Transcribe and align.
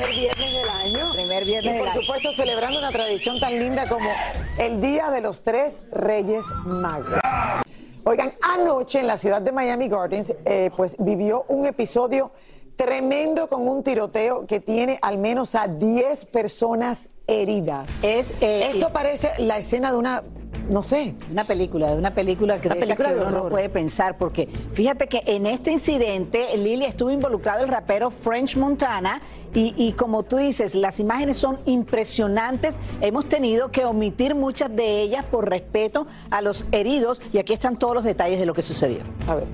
Primer 0.00 0.14
viernes 0.14 0.52
del 0.52 0.68
año. 0.68 1.12
Primer 1.12 1.44
viernes 1.44 1.74
Y 1.74 1.78
por 1.78 1.86
del 1.86 1.92
año. 1.92 2.00
supuesto 2.00 2.32
celebrando 2.32 2.78
una 2.78 2.90
tradición 2.90 3.38
tan 3.40 3.58
linda 3.58 3.88
como 3.88 4.08
el 4.58 4.80
Día 4.80 5.10
de 5.10 5.20
los 5.20 5.42
Tres 5.42 5.74
Reyes 5.92 6.44
Magos. 6.64 7.20
Oigan, 8.04 8.34
anoche 8.40 9.00
en 9.00 9.06
la 9.06 9.18
ciudad 9.18 9.42
de 9.42 9.52
Miami 9.52 9.88
Gardens, 9.88 10.34
eh, 10.44 10.70
pues 10.76 10.96
vivió 10.98 11.44
un 11.48 11.66
episodio 11.66 12.32
tremendo 12.76 13.46
con 13.48 13.68
un 13.68 13.82
tiroteo 13.82 14.46
que 14.46 14.58
tiene 14.58 14.98
al 15.02 15.18
menos 15.18 15.54
a 15.54 15.68
10 15.68 16.24
personas 16.26 17.10
heridas. 17.26 18.02
Es, 18.02 18.32
eh, 18.40 18.70
Esto 18.72 18.90
parece 18.90 19.30
la 19.38 19.58
escena 19.58 19.92
de 19.92 19.98
una, 19.98 20.22
no 20.70 20.82
sé, 20.84 21.14
Una 21.30 21.44
película, 21.44 21.90
de 21.90 21.98
una 21.98 22.14
película 22.14 22.60
que, 22.60 22.68
Una 22.68 22.76
de 22.76 22.80
película 22.80 23.08
que 23.08 23.14
de 23.16 23.20
uno 23.22 23.30
no 23.30 23.48
puede 23.48 23.68
pensar, 23.68 24.16
porque 24.16 24.48
fíjate 24.72 25.08
que 25.08 25.22
en 25.26 25.46
este 25.46 25.72
incidente, 25.72 26.56
Lily 26.56 26.84
estuvo 26.84 27.10
involucrado 27.10 27.64
el 27.64 27.68
rapero 27.68 28.10
French 28.10 28.56
Montana, 28.56 29.20
y, 29.52 29.74
y 29.76 29.92
como 29.92 30.22
tú 30.22 30.36
dices, 30.36 30.76
las 30.76 31.00
imágenes 31.00 31.36
son 31.36 31.58
impresionantes. 31.66 32.76
Hemos 33.00 33.28
tenido 33.28 33.72
que 33.72 33.84
omitir 33.84 34.36
muchas 34.36 34.74
de 34.74 35.02
ellas 35.02 35.24
por 35.24 35.50
respeto 35.50 36.06
a 36.30 36.40
los 36.40 36.64
heridos, 36.70 37.20
y 37.32 37.38
aquí 37.38 37.52
están 37.52 37.76
todos 37.76 37.94
los 37.94 38.04
detalles 38.04 38.38
de 38.38 38.46
lo 38.46 38.54
que 38.54 38.62
sucedió. 38.62 39.00
a 39.26 39.34
ver. 39.34 39.46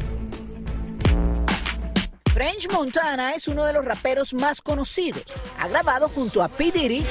French 2.35 2.71
Montana 2.71 3.33
es 3.33 3.49
uno 3.49 3.65
de 3.65 3.73
los 3.73 3.83
raperos 3.83 4.35
más 4.35 4.61
conocidos. 4.61 5.25
Ha 5.59 5.69
grabado 5.69 6.11
junto 6.11 6.43
a 6.43 6.49
P. 6.49 6.71
Diddy 6.71 7.03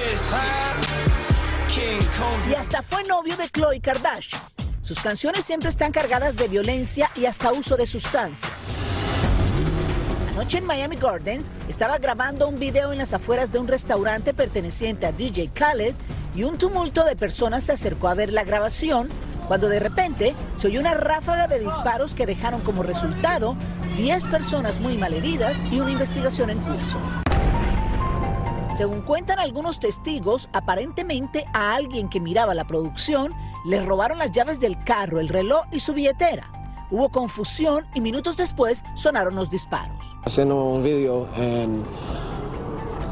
y 2.49 2.53
hasta 2.53 2.81
fue 2.81 3.03
novio 3.03 3.35
de 3.35 3.49
Khloe 3.49 3.81
Kardashian. 3.81 4.41
Sus 4.81 5.01
canciones 5.01 5.43
siempre 5.43 5.69
están 5.69 5.91
cargadas 5.91 6.37
de 6.37 6.47
violencia 6.47 7.11
y 7.15 7.25
hasta 7.25 7.51
uso 7.51 7.75
de 7.75 7.85
sustancias. 7.85 8.51
Anoche 10.31 10.59
en 10.59 10.65
Miami 10.65 10.95
Gardens 10.95 11.51
estaba 11.67 11.97
grabando 11.97 12.47
un 12.47 12.59
video 12.59 12.93
en 12.93 12.99
las 12.99 13.13
afueras 13.13 13.51
de 13.51 13.59
un 13.59 13.67
restaurante 13.67 14.33
perteneciente 14.33 15.05
a 15.05 15.11
DJ 15.11 15.49
Khaled 15.53 15.95
y 16.33 16.43
un 16.43 16.57
tumulto 16.57 17.03
de 17.03 17.17
personas 17.17 17.65
se 17.65 17.73
acercó 17.73 18.07
a 18.07 18.13
ver 18.13 18.31
la 18.31 18.43
grabación 18.43 19.09
cuando 19.47 19.67
de 19.67 19.79
repente 19.79 20.33
se 20.53 20.67
oyó 20.67 20.79
una 20.79 20.93
ráfaga 20.93 21.47
de 21.47 21.59
disparos 21.59 22.15
que 22.15 22.25
dejaron 22.25 22.61
como 22.61 22.83
resultado 22.83 23.57
10 23.97 24.27
personas 24.27 24.79
muy 24.79 24.97
malheridas 24.97 25.61
y 25.71 25.81
una 25.81 25.91
investigación 25.91 26.49
en 26.49 26.59
curso. 26.59 26.99
Según 28.75 29.03
cuentan 29.03 29.39
algunos 29.39 29.79
testigos, 29.79 30.49
aparentemente 30.51 31.45
a 31.53 31.75
alguien 31.75 32.09
que 32.09 32.19
miraba 32.19 32.53
la 32.53 32.67
producción 32.67 33.31
le 33.65 33.79
robaron 33.79 34.17
las 34.17 34.33
llaves 34.33 34.59
del 34.59 34.83
carro, 34.83 35.21
el 35.21 35.29
reloj 35.29 35.63
y 35.71 35.79
su 35.79 35.93
billetera. 35.93 36.51
Hubo 36.91 37.07
confusión 37.07 37.85
y 37.93 38.01
minutos 38.01 38.35
después 38.35 38.83
sonaron 38.93 39.35
los 39.35 39.49
disparos. 39.49 40.13
haciendo 40.25 40.61
un 40.61 40.83
video 40.83 41.25
and 41.37 41.85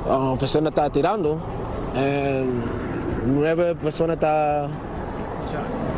um, 0.06 0.38
persona 0.38 0.68
está 0.68 0.90
tirando 0.90 1.40
and 1.96 2.66
nueve 3.25 3.73
personas 3.75 4.18
está 4.18 4.68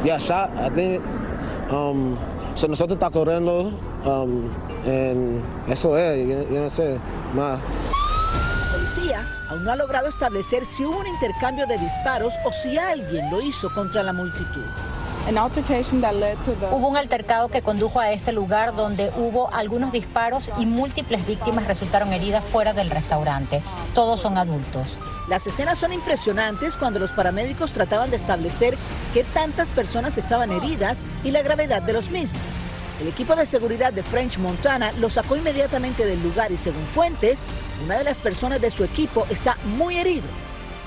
yeah 0.04 0.20
shot 0.20 0.52
I 0.58 0.70
think 0.70 1.02
um, 1.72 2.16
so 2.54 2.68
nosotros 2.68 2.98
está 2.98 3.10
corriendo 3.10 3.72
um, 4.06 4.48
eso 5.68 5.98
es 5.98 6.28
yo, 6.28 6.54
yo 6.54 6.62
no 6.62 6.70
sé 6.70 7.00
más 7.34 7.60
La 7.60 7.95
policía 8.86 9.26
aún 9.50 9.64
no 9.64 9.72
ha 9.72 9.76
logrado 9.76 10.08
establecer 10.08 10.64
si 10.64 10.86
hubo 10.86 11.00
un 11.00 11.08
intercambio 11.08 11.66
de 11.66 11.80
disparos 11.80 12.36
o 12.46 12.52
si 12.52 12.78
alguien 12.78 13.32
lo 13.32 13.42
hizo 13.42 13.74
contra 13.74 14.04
la 14.04 14.14
multitud. 14.14 14.62
Hubo 16.72 16.88
un 16.88 16.96
altercado 16.96 17.50
que 17.50 17.64
condujo 17.64 18.00
a 18.00 18.12
este 18.12 18.32
lugar 18.32 18.76
donde 18.76 19.12
hubo 19.18 19.52
algunos 19.52 19.92
disparos 19.92 20.52
y 20.60 20.68
múltiples 20.68 21.26
víctimas 21.26 21.66
resultaron 21.66 22.14
heridas 22.14 22.44
fuera 22.44 22.74
del 22.74 22.92
restaurante. 22.92 23.64
Todos 23.96 24.20
son 24.20 24.38
adultos. 24.38 25.00
Las 25.28 25.48
escenas 25.48 25.80
son 25.80 25.92
impresionantes 25.92 26.78
cuando 26.78 27.00
los 27.00 27.12
paramédicos 27.12 27.72
trataban 27.72 28.12
de 28.12 28.18
establecer 28.18 28.78
qué 29.16 29.24
tantas 29.24 29.72
personas 29.72 30.20
estaban 30.20 30.52
heridas 30.52 31.02
y 31.24 31.32
la 31.32 31.42
gravedad 31.42 31.82
de 31.82 31.94
los 31.94 32.12
mismos. 32.12 32.44
El 33.00 33.10
equipo 33.10 33.36
de 33.36 33.46
seguridad 33.46 33.92
de 33.92 34.04
French 34.04 34.38
Montana 34.38 34.94
lo 34.94 35.10
sacó 35.10 35.36
inmediatamente 35.36 36.06
del 36.06 36.24
lugar 36.24 36.54
y 36.54 36.58
según 36.58 36.86
fuentes, 36.86 37.40
una 37.84 37.98
de 37.98 38.06
las 38.06 38.22
personas 38.22 38.62
de 38.62 38.72
su 38.72 38.86
equipo 38.86 39.26
está 39.30 39.58
muy 39.66 39.98
herido. 39.98 40.28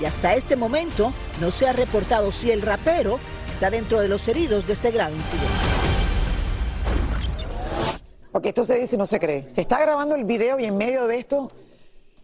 Y 0.01 0.05
hasta 0.05 0.33
este 0.33 0.55
momento 0.55 1.13
no 1.39 1.51
se 1.51 1.67
ha 1.67 1.73
reportado 1.73 2.31
si 2.31 2.49
el 2.49 2.63
rapero 2.63 3.19
está 3.51 3.69
dentro 3.69 3.99
de 3.99 4.07
los 4.07 4.27
heridos 4.27 4.65
de 4.65 4.73
ese 4.73 4.89
grave 4.89 5.15
incidente. 5.15 5.47
Porque 8.31 8.49
esto 8.49 8.63
se 8.63 8.79
dice 8.79 8.95
y 8.95 8.97
no 8.97 9.05
se 9.05 9.19
cree. 9.19 9.47
Se 9.47 9.61
está 9.61 9.79
grabando 9.79 10.15
el 10.15 10.23
video 10.23 10.59
y 10.59 10.65
en 10.65 10.77
medio 10.77 11.05
de 11.05 11.17
esto, 11.19 11.51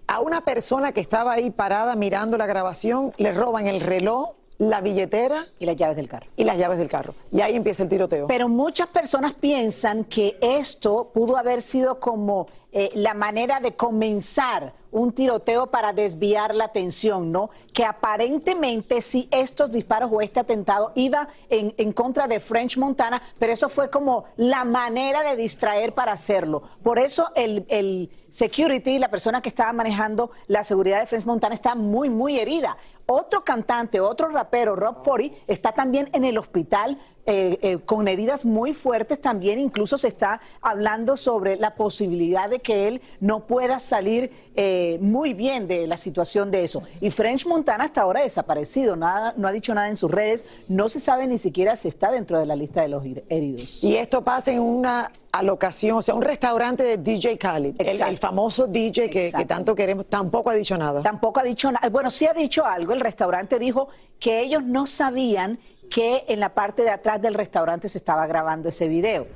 a 0.07 0.19
una 0.19 0.41
persona 0.41 0.93
que 0.93 1.01
estaba 1.01 1.33
ahí 1.33 1.51
parada 1.51 1.95
mirando 1.95 2.37
la 2.37 2.47
grabación, 2.47 3.11
le 3.17 3.33
roban 3.33 3.67
el 3.67 3.81
reloj, 3.81 4.31
la 4.57 4.81
billetera 4.81 5.45
Y 5.59 5.65
las 5.65 5.75
llaves 5.75 5.95
del 5.97 6.07
carro. 6.07 6.27
y 6.35 6.43
las 6.43 6.57
llaves 6.57 6.77
del 6.77 6.87
carro. 6.87 7.13
Y 7.31 7.41
ahí 7.41 7.55
empieza 7.55 7.83
el 7.83 7.89
tiroteo. 7.89 8.27
Pero 8.27 8.47
muchas 8.47 8.87
personas 8.87 9.33
piensan 9.33 10.03
que 10.05 10.37
esto 10.41 11.11
pudo 11.13 11.37
haber 11.37 11.61
sido 11.61 11.99
como 11.99 12.47
eh, 12.77 12.91
la 12.93 13.13
manera 13.13 13.61
de 13.61 13.73
comenzar 13.77 14.73
un 14.91 15.13
tiroteo 15.13 15.67
para 15.67 15.93
desviar 15.93 16.53
la 16.53 16.65
atención, 16.65 17.31
¿no? 17.31 17.49
Que 17.71 17.85
aparentemente 17.85 19.01
sí 19.01 19.29
estos 19.31 19.71
disparos 19.71 20.11
o 20.11 20.19
este 20.19 20.41
atentado 20.41 20.91
iba 20.95 21.29
en, 21.49 21.73
en 21.77 21.93
contra 21.93 22.27
de 22.27 22.41
French 22.41 22.77
Montana, 22.77 23.21
pero 23.39 23.53
eso 23.53 23.69
fue 23.69 23.89
como 23.89 24.25
la 24.35 24.65
manera 24.65 25.23
de 25.23 25.37
distraer 25.37 25.93
para 25.93 26.11
hacerlo. 26.11 26.63
Por 26.83 26.99
eso 26.99 27.29
el, 27.35 27.65
el 27.69 28.09
security, 28.27 28.99
la 28.99 29.07
persona 29.07 29.41
que 29.41 29.47
estaba 29.47 29.71
manejando 29.71 30.31
la 30.47 30.65
seguridad 30.65 30.99
de 30.99 31.05
French 31.05 31.25
Montana, 31.25 31.55
está 31.55 31.75
muy, 31.75 32.09
muy 32.09 32.37
herida. 32.37 32.75
Otro 33.07 33.43
cantante, 33.43 33.99
otro 33.99 34.29
rapero, 34.29 34.75
Rob 34.75 35.03
Forey, 35.03 35.31
está 35.47 35.73
también 35.73 36.09
en 36.11 36.25
el 36.25 36.39
hospital 36.39 36.97
eh, 37.27 37.59
eh, 37.61 37.77
con 37.85 38.07
heridas 38.07 38.45
muy 38.45 38.73
fuertes. 38.73 39.21
También 39.21 39.59
incluso 39.59 39.97
se 39.97 40.07
está 40.07 40.41
hablando 40.61 41.15
sobre 41.15 41.55
la 41.57 41.75
posibilidad 41.75 42.49
de 42.49 42.61
que 42.65 42.89
él 42.89 43.01
no 43.21 43.47
pueda 43.47 43.79
salir 43.79 44.31
eh, 44.55 44.97
muy 44.99 45.33
bien 45.33 45.67
de 45.67 45.87
la 45.87 45.95
situación 45.95 46.51
de 46.51 46.65
eso. 46.65 46.81
Y 46.99 47.11
French 47.11 47.45
Montana 47.45 47.85
hasta 47.85 48.01
ahora 48.01 48.21
desaparecido, 48.21 48.97
nada, 48.97 49.33
no 49.37 49.47
ha 49.47 49.53
dicho 49.53 49.73
nada 49.73 49.87
en 49.87 49.95
sus 49.95 50.11
redes, 50.11 50.43
no 50.67 50.89
se 50.89 50.99
sabe 50.99 51.27
ni 51.27 51.37
siquiera 51.37 51.77
si 51.77 51.87
está 51.87 52.11
dentro 52.11 52.39
de 52.39 52.45
la 52.45 52.55
lista 52.55 52.81
de 52.81 52.89
los 52.89 53.05
heridos. 53.29 53.81
Y 53.83 53.95
esto 53.95 54.23
pasa 54.23 54.51
en 54.51 54.61
una 54.61 55.11
alocación, 55.31 55.97
o 55.97 56.01
sea, 56.01 56.15
un 56.15 56.23
restaurante 56.23 56.83
de 56.83 56.97
DJ 56.97 57.37
Khaled, 57.37 57.75
el, 57.77 58.01
el 58.01 58.17
famoso 58.17 58.67
DJ 58.67 59.09
que, 59.09 59.31
que 59.31 59.45
tanto 59.45 59.75
queremos, 59.75 60.07
tampoco 60.07 60.49
ha 60.49 60.55
dicho 60.55 60.77
nada. 60.77 61.01
Tampoco 61.01 61.39
ha 61.39 61.43
dicho 61.43 61.71
nada. 61.71 61.87
Bueno, 61.89 62.09
sí 62.09 62.25
ha 62.25 62.33
dicho 62.33 62.65
algo. 62.65 62.93
El 62.93 63.01
restaurante 63.01 63.59
dijo 63.59 63.89
que 64.19 64.39
ellos 64.39 64.63
no 64.63 64.87
sabían 64.87 65.59
que 65.89 66.25
en 66.27 66.39
la 66.39 66.53
parte 66.53 66.81
de 66.83 66.89
atrás 66.89 67.21
del 67.21 67.35
restaurante 67.35 67.89
se 67.89 67.99
estaba 67.99 68.25
grabando 68.25 68.69
ese 68.69 68.87
video. 68.87 69.27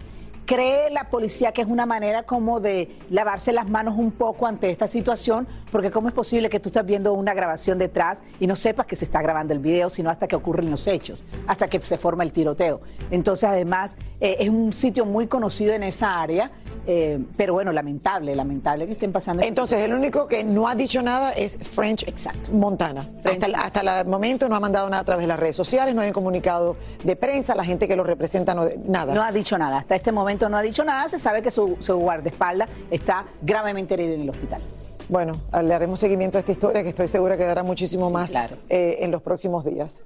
¿Cree 0.50 0.90
la 0.90 1.12
policía 1.12 1.52
que 1.52 1.62
es 1.62 1.68
una 1.68 1.86
manera 1.86 2.24
como 2.24 2.60
de 2.60 2.98
lavarse 3.12 3.54
las 3.54 3.70
manos 3.70 4.00
un 4.00 4.12
poco 4.12 4.48
ante 4.48 4.72
esta 4.72 4.88
situación? 4.88 5.48
Porque 5.72 5.92
¿cómo 5.92 6.08
es 6.08 6.14
posible 6.16 6.50
que 6.50 6.60
tú 6.60 6.70
estás 6.70 6.88
viendo 6.88 7.14
una 7.14 7.36
grabación 7.36 7.78
detrás 7.78 8.24
y 8.40 8.48
no 8.48 8.56
sepas 8.56 8.88
que 8.88 8.96
se 8.96 9.06
está 9.06 9.22
grabando 9.22 9.54
el 9.54 9.60
video, 9.60 9.92
sino 9.92 10.10
hasta 10.10 10.28
que 10.28 10.36
ocurren 10.36 10.72
los 10.72 10.88
hechos, 10.88 11.24
hasta 11.46 11.68
que 11.68 11.80
se 11.82 12.00
forma 12.00 12.24
el 12.24 12.32
tiroteo? 12.32 12.82
Entonces, 13.12 13.48
además, 13.48 13.96
eh, 14.20 14.38
es 14.40 14.50
un 14.50 14.74
sitio 14.74 15.06
muy 15.06 15.28
conocido 15.28 15.74
en 15.74 15.84
esa 15.84 16.20
área, 16.20 16.50
eh, 16.92 17.20
pero 17.38 17.54
bueno, 17.54 17.72
lamentable, 17.72 18.36
lamentable 18.36 18.88
que 18.88 18.94
estén 18.94 19.12
pasando. 19.12 19.44
Entonces, 19.44 19.84
el 19.84 19.94
único 19.94 20.26
que 20.28 20.44
no 20.44 20.68
ha 20.68 20.74
dicho 20.74 21.04
nada 21.04 21.34
es 21.34 21.60
French 21.60 22.04
Montana. 22.52 23.08
Hasta, 23.24 23.46
el- 23.46 23.54
hasta 23.54 24.02
el 24.02 24.08
momento 24.08 24.50
no 24.50 24.56
ha 24.56 24.60
mandado 24.60 24.90
nada 24.90 25.02
a 25.02 25.06
través 25.06 25.24
de 25.24 25.28
las 25.28 25.40
redes 25.40 25.56
sociales, 25.56 25.94
no 25.94 26.02
hay 26.02 26.08
un 26.08 26.14
comunicado 26.14 26.78
de 27.04 27.16
prensa, 27.16 27.54
la 27.54 27.64
gente 27.64 27.88
que 27.88 27.96
lo 27.96 28.04
representa, 28.04 28.56
no, 28.56 28.66
nada. 28.88 29.14
No 29.14 29.22
ha 29.22 29.32
dicho 29.32 29.56
nada, 29.60 29.78
hasta 29.78 29.96
este 29.96 30.12
momento 30.12 30.50
no 30.50 30.58
ha 30.58 30.64
dicho 30.64 30.84
nada, 30.84 31.08
se 31.10 31.20
sabe 31.20 31.44
que 31.44 31.52
su, 31.52 31.78
su 31.80 31.96
guardaespaldas 31.98 32.68
está 32.90 33.28
gravemente 33.44 33.94
herido 33.94 34.16
en 34.16 34.22
el 34.22 34.30
hospital. 34.32 34.62
Bueno, 35.10 35.42
le 35.64 35.74
haremos 35.76 36.00
seguimiento 36.00 36.38
a 36.38 36.40
esta 36.40 36.54
historia 36.54 36.82
que 36.82 36.90
estoy 36.90 37.08
segura 37.08 37.38
que 37.38 37.44
dará 37.44 37.62
muchísimo 37.62 38.10
más 38.10 38.34
eh, 38.70 38.98
en 39.02 39.12
los 39.12 39.22
próximos 39.22 39.64
días. 39.64 40.04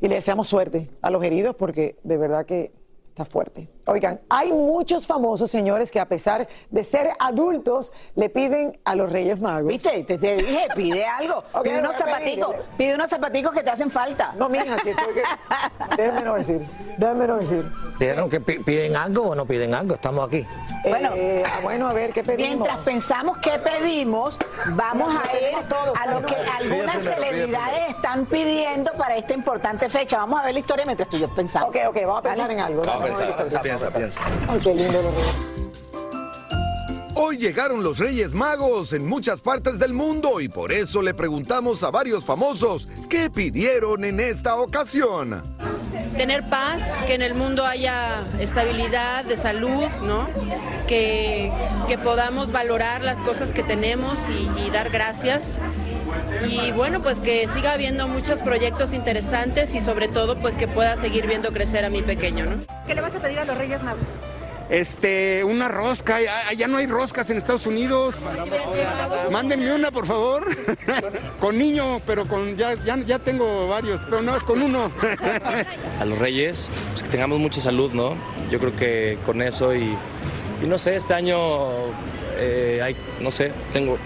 Y 0.00 0.08
le 0.08 0.16
deseamos 0.16 0.48
suerte 0.48 0.90
a 1.00 1.10
los 1.10 1.22
heridos 1.22 1.54
porque 1.54 1.96
de 2.02 2.16
verdad 2.16 2.44
que 2.44 2.72
está 3.14 3.24
fuerte. 3.24 3.68
Oigan, 3.86 4.20
hay 4.28 4.52
muchos 4.52 5.06
famosos 5.06 5.48
señores 5.48 5.92
que 5.92 6.00
a 6.00 6.08
pesar 6.08 6.48
de 6.70 6.82
ser 6.82 7.10
adultos 7.20 7.92
le 8.16 8.28
piden 8.28 8.76
a 8.84 8.96
los 8.96 9.12
Reyes 9.12 9.40
Magos. 9.40 9.68
¿Viste? 9.68 10.02
Te, 10.02 10.18
te 10.18 10.36
dije, 10.38 10.66
pide 10.74 11.06
algo. 11.06 11.44
Pide 11.62 11.78
unos 11.78 11.94
zapaticos. 11.94 12.56
Pide 12.76 12.96
unos 12.96 13.08
zapaticos 13.10 13.52
que 13.52 13.62
te 13.62 13.70
hacen 13.70 13.90
falta. 13.92 14.32
No, 14.36 14.48
mija, 14.48 14.76
si 14.82 14.90
estoy 14.90 15.14
que... 15.14 15.22
Déjame 15.96 16.22
no 16.22 16.34
decir. 16.34 16.66
Déjame 16.98 17.26
no 17.28 17.36
decir. 17.36 17.70
¿Pidieron 17.98 18.28
que 18.28 18.40
pi- 18.40 18.58
piden 18.58 18.96
algo 18.96 19.28
o 19.28 19.34
no 19.36 19.46
piden 19.46 19.74
algo? 19.74 19.94
Estamos 19.94 20.26
aquí. 20.26 20.44
Bueno, 20.88 21.10
Eh, 21.14 21.44
ah, 21.46 21.60
bueno, 21.62 21.86
a 21.88 21.92
ver, 21.92 22.12
¿qué 22.12 22.24
pedimos? 22.24 22.48
Mientras 22.48 22.78
pensamos 22.80 23.38
qué 23.38 23.58
pedimos, 23.60 24.38
vamos 24.70 25.12
No, 25.14 25.20
a 25.20 25.22
ir 25.24 25.68
todos, 25.68 25.96
a 25.98 26.06
lo 26.08 26.26
que 26.26 26.34
algunas 26.34 26.96
primero, 26.96 27.14
celebridades 27.14 27.90
están 27.90 28.26
pidiendo 28.26 28.92
para 28.94 29.16
esta 29.16 29.34
importante 29.34 29.88
fecha. 29.88 30.16
Vamos 30.18 30.40
a 30.40 30.44
ver 30.44 30.52
la 30.54 30.60
historia 30.60 30.84
mientras 30.84 31.08
tú 31.08 31.16
y 31.16 31.20
yo 31.20 31.34
pensamos. 31.34 31.68
Ok, 31.70 31.76
ok, 31.88 31.96
vamos 32.06 32.18
a 32.18 32.22
pensar 32.22 32.50
en 32.50 32.60
algo. 32.60 32.82
Pensar, 33.04 33.62
piensa, 33.62 33.90
piensa. 33.90 34.20
Ay, 34.48 34.60
qué 34.62 34.74
lindo 34.74 35.02
los 35.02 35.14
Reyes. 35.14 35.36
Hoy 37.16 37.36
llegaron 37.38 37.82
los 37.84 37.98
Reyes 37.98 38.32
Magos 38.32 38.92
en 38.92 39.06
muchas 39.06 39.40
partes 39.40 39.78
del 39.78 39.92
mundo 39.92 40.40
y 40.40 40.48
por 40.48 40.72
eso 40.72 41.00
le 41.00 41.14
preguntamos 41.14 41.84
a 41.84 41.90
varios 41.90 42.24
famosos 42.24 42.88
qué 43.08 43.30
pidieron 43.30 44.04
en 44.04 44.18
esta 44.18 44.56
ocasión. 44.56 45.40
tener 46.16 46.48
paz, 46.48 47.02
que 47.06 47.14
en 47.14 47.22
el 47.22 47.34
mundo 47.34 47.64
haya 47.64 48.24
estabilidad 48.40 49.24
de 49.24 49.36
salud, 49.36 49.86
¿no? 50.02 50.28
Que, 50.88 51.52
que 51.86 51.98
podamos 51.98 52.50
valorar 52.50 53.02
las 53.02 53.22
cosas 53.22 53.52
que 53.52 53.62
tenemos 53.62 54.18
y, 54.28 54.66
y 54.66 54.70
dar 54.70 54.90
gracias. 54.90 55.60
Y 56.48 56.72
bueno, 56.72 57.00
pues 57.00 57.20
que 57.20 57.48
siga 57.48 57.72
habiendo 57.72 58.08
muchos 58.08 58.40
proyectos 58.40 58.92
interesantes 58.92 59.74
y 59.74 59.80
sobre 59.80 60.08
todo 60.08 60.36
pues 60.36 60.56
que 60.56 60.68
pueda 60.68 60.96
seguir 60.96 61.26
viendo 61.26 61.50
crecer 61.50 61.84
a 61.84 61.90
mi 61.90 62.02
pequeño, 62.02 62.46
¿no? 62.46 62.64
¿Qué 62.86 62.94
le 62.94 63.00
vas 63.00 63.14
a 63.14 63.18
pedir 63.18 63.38
a 63.38 63.44
los 63.44 63.56
Reyes 63.56 63.82
Magos? 63.82 64.04
Este, 64.70 65.44
una 65.44 65.68
rosca. 65.68 66.20
Ya, 66.20 66.52
ya 66.52 66.68
no 66.68 66.78
hay 66.78 66.86
roscas 66.86 67.28
en 67.30 67.36
Estados 67.36 67.66
Unidos. 67.66 68.30
Mándenme 69.30 69.74
una, 69.74 69.90
por 69.90 70.06
favor. 70.06 70.46
con 71.40 71.58
niño, 71.58 72.00
pero 72.06 72.26
con 72.26 72.56
ya, 72.56 72.74
ya, 72.74 72.96
ya 72.98 73.18
tengo 73.18 73.68
varios. 73.68 74.00
Pero 74.08 74.22
no, 74.22 74.36
es 74.36 74.44
con 74.44 74.62
uno. 74.62 74.90
a 76.00 76.04
los 76.04 76.18
reyes, 76.18 76.70
pues 76.90 77.02
que 77.02 77.08
tengamos 77.08 77.38
mucha 77.38 77.60
salud, 77.60 77.92
¿no? 77.92 78.16
Yo 78.50 78.58
creo 78.58 78.74
que 78.74 79.18
con 79.26 79.42
eso 79.42 79.74
y, 79.74 79.96
y 80.62 80.66
no 80.66 80.78
sé, 80.78 80.96
este 80.96 81.14
año 81.14 81.36
eh, 82.36 82.80
hay, 82.82 82.96
no 83.20 83.30
sé, 83.30 83.52
tengo 83.72 83.98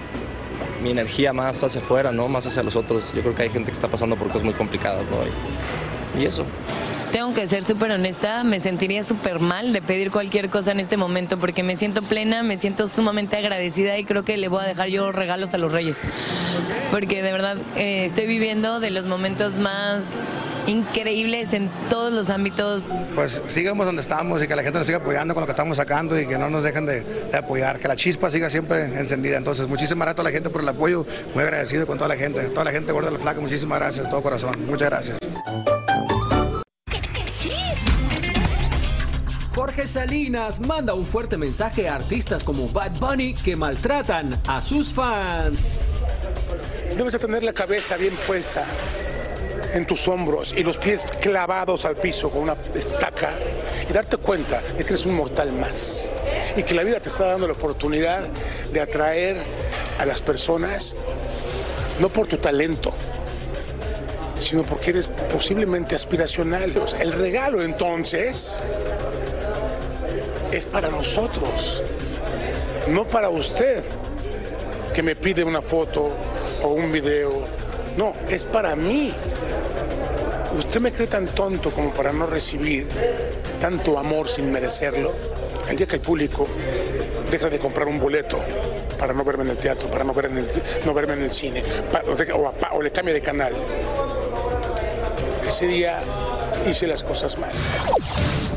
mi 0.82 0.90
energía 0.90 1.32
más 1.32 1.62
hacia 1.62 1.80
afuera, 1.80 2.12
¿no? 2.12 2.28
Más 2.28 2.46
hacia 2.46 2.62
los 2.62 2.76
otros. 2.76 3.12
Yo 3.14 3.22
creo 3.22 3.34
que 3.34 3.42
hay 3.44 3.50
gente 3.50 3.66
que 3.70 3.74
está 3.74 3.88
pasando 3.88 4.16
por 4.16 4.28
cosas 4.28 4.44
muy 4.44 4.54
complicadas, 4.54 5.10
¿no? 5.10 5.16
Y, 6.18 6.24
eso. 6.24 6.44
Tengo 7.12 7.32
que 7.32 7.46
ser 7.46 7.64
súper 7.64 7.92
honesta, 7.92 8.42
me 8.42 8.58
sentiría 8.58 9.04
súper 9.04 9.38
mal 9.38 9.72
de 9.72 9.80
pedir 9.80 10.10
cualquier 10.10 10.50
cosa 10.50 10.72
en 10.72 10.80
este 10.80 10.96
momento 10.96 11.38
porque 11.38 11.62
me 11.62 11.76
siento 11.76 12.02
plena, 12.02 12.42
me 12.42 12.58
siento 12.58 12.86
sumamente 12.88 13.36
agradecida 13.36 13.96
y 13.98 14.04
creo 14.04 14.24
que 14.24 14.36
le 14.36 14.48
voy 14.48 14.64
a 14.64 14.66
dejar 14.66 14.88
yo 14.88 15.12
regalos 15.12 15.54
a 15.54 15.58
los 15.58 15.70
reyes. 15.72 15.98
Porque 16.90 17.22
de 17.22 17.30
verdad 17.30 17.56
eh, 17.76 18.04
estoy 18.04 18.26
viviendo 18.26 18.80
de 18.80 18.90
los 18.90 19.06
momentos 19.06 19.58
más 19.58 20.02
increíbles 20.68 21.54
en 21.54 21.68
todos 21.88 22.12
los 22.12 22.30
ámbitos. 22.30 22.86
Pues 23.14 23.42
sigamos 23.46 23.86
donde 23.86 24.02
estamos 24.02 24.42
y 24.42 24.46
que 24.46 24.54
la 24.54 24.62
gente 24.62 24.78
nos 24.78 24.86
siga 24.86 24.98
apoyando 24.98 25.34
con 25.34 25.40
lo 25.40 25.46
que 25.46 25.52
estamos 25.52 25.76
sacando 25.76 26.18
y 26.20 26.26
que 26.26 26.38
no 26.38 26.50
nos 26.50 26.62
dejen 26.62 26.86
de, 26.86 27.00
de 27.00 27.36
apoyar, 27.36 27.78
que 27.78 27.88
la 27.88 27.96
chispa 27.96 28.30
siga 28.30 28.50
siempre 28.50 28.84
encendida. 28.84 29.38
Entonces, 29.38 29.66
muchísimas 29.66 30.06
gracias 30.06 30.12
a 30.12 30.16
toda 30.16 30.30
la 30.30 30.32
gente 30.32 30.50
por 30.50 30.62
el 30.62 30.68
apoyo, 30.68 31.06
muy 31.34 31.42
agradecido 31.42 31.86
con 31.86 31.98
toda 31.98 32.08
la 32.08 32.16
gente, 32.16 32.42
toda 32.44 32.64
la 32.64 32.72
gente 32.72 32.92
gorda 32.92 33.08
de 33.08 33.14
la 33.14 33.18
flaca, 33.18 33.40
muchísimas 33.40 33.78
gracias, 33.78 34.04
de 34.04 34.10
todo 34.10 34.22
corazón, 34.22 34.54
muchas 34.66 34.90
gracias. 34.90 35.18
Jorge 39.54 39.88
Salinas 39.88 40.60
manda 40.60 40.94
un 40.94 41.04
fuerte 41.04 41.36
mensaje 41.36 41.88
a 41.88 41.96
artistas 41.96 42.44
como 42.44 42.68
Bad 42.68 42.98
Bunny 43.00 43.34
que 43.34 43.56
maltratan 43.56 44.40
a 44.46 44.60
sus 44.60 44.92
fans. 44.92 45.66
Debes 46.96 47.12
de 47.12 47.18
tener 47.18 47.42
la 47.42 47.52
cabeza 47.52 47.96
bien 47.96 48.14
puesta 48.26 48.64
en 49.74 49.86
tus 49.86 50.08
hombros 50.08 50.54
y 50.56 50.62
los 50.62 50.78
pies 50.78 51.04
clavados 51.20 51.84
al 51.84 51.96
piso 51.96 52.30
con 52.30 52.42
una 52.42 52.56
estaca 52.74 53.32
y 53.88 53.92
darte 53.92 54.16
cuenta 54.16 54.60
de 54.76 54.84
que 54.84 54.92
eres 54.92 55.06
un 55.06 55.14
mortal 55.14 55.52
más 55.52 56.10
y 56.56 56.62
que 56.62 56.74
la 56.74 56.82
vida 56.82 57.00
te 57.00 57.08
está 57.08 57.26
dando 57.26 57.46
la 57.46 57.52
oportunidad 57.52 58.22
de 58.72 58.80
atraer 58.80 59.42
a 59.98 60.06
las 60.06 60.22
personas 60.22 60.94
no 62.00 62.08
por 62.08 62.26
tu 62.26 62.38
talento, 62.38 62.92
sino 64.38 64.64
porque 64.64 64.90
eres 64.90 65.08
posiblemente 65.32 65.94
aspiracional. 65.94 66.72
El 67.00 67.12
regalo 67.12 67.62
entonces 67.62 68.60
es 70.52 70.66
para 70.66 70.88
nosotros, 70.88 71.82
no 72.88 73.04
para 73.04 73.28
usted 73.30 73.82
que 74.94 75.02
me 75.02 75.16
pide 75.16 75.44
una 75.44 75.62
foto 75.62 76.10
o 76.62 76.68
un 76.68 76.90
video. 76.90 77.44
No, 77.96 78.14
es 78.28 78.44
para 78.44 78.76
mí. 78.76 79.12
¿Usted 80.56 80.80
me 80.80 80.92
cree 80.92 81.06
tan 81.06 81.26
tonto 81.28 81.70
como 81.70 81.90
para 81.92 82.12
no 82.12 82.26
recibir 82.26 82.86
tanto 83.60 83.98
amor 83.98 84.28
sin 84.28 84.50
merecerlo? 84.50 85.12
El 85.68 85.76
día 85.76 85.86
que 85.86 85.96
el 85.96 86.02
público 86.02 86.46
deja 87.30 87.48
de 87.50 87.58
comprar 87.58 87.86
un 87.88 88.00
boleto 88.00 88.38
para 88.98 89.12
no 89.12 89.22
verme 89.24 89.44
en 89.44 89.50
el 89.50 89.56
teatro, 89.58 89.90
para 89.90 90.02
no, 90.04 90.18
en 90.18 90.38
el, 90.38 90.48
no 90.84 90.94
verme 90.94 91.12
en 91.14 91.22
el 91.22 91.30
cine, 91.32 91.62
pa- 91.92 92.02
o, 92.72 92.82
le 92.82 92.90
cambie 92.90 93.14
de 93.14 93.20
canal, 93.20 93.54
ese 95.46 95.66
día 95.66 96.00
hice 96.68 96.86
las 96.86 97.04
cosas 97.04 97.38
mal. 97.38 97.50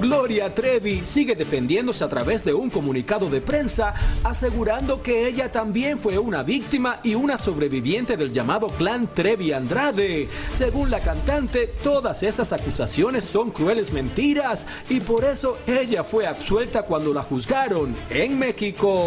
Gloria 0.01 0.51
Trevi 0.51 1.05
sigue 1.05 1.36
defendiéndose 1.36 2.03
a 2.03 2.10
través 2.10 2.43
de 2.43 2.55
un 2.55 2.72
comunicado 2.72 3.29
de 3.29 3.39
prensa 3.39 3.93
asegurando 4.24 5.03
que 5.03 5.27
ella 5.27 5.51
también 5.51 6.00
fue 6.00 6.17
una 6.17 6.41
víctima 6.41 7.00
y 7.03 7.13
una 7.13 7.38
sobreviviente 7.38 8.17
del 8.17 8.31
llamado 8.31 8.70
clan 8.70 9.13
Trevi 9.13 9.53
Andrade. 9.53 10.27
Según 10.53 10.89
la 10.89 11.01
cantante, 11.01 11.67
todas 11.67 12.24
esas 12.24 12.51
acusaciones 12.51 13.25
son 13.25 13.51
crueles 13.51 13.93
mentiras 13.93 14.65
y 14.89 15.01
por 15.01 15.24
eso 15.24 15.60
ella 15.67 16.03
fue 16.03 16.25
absuelta 16.25 16.81
cuando 16.81 17.13
la 17.13 17.22
juzgaron 17.22 17.96
en 18.10 18.39
México. 18.39 19.05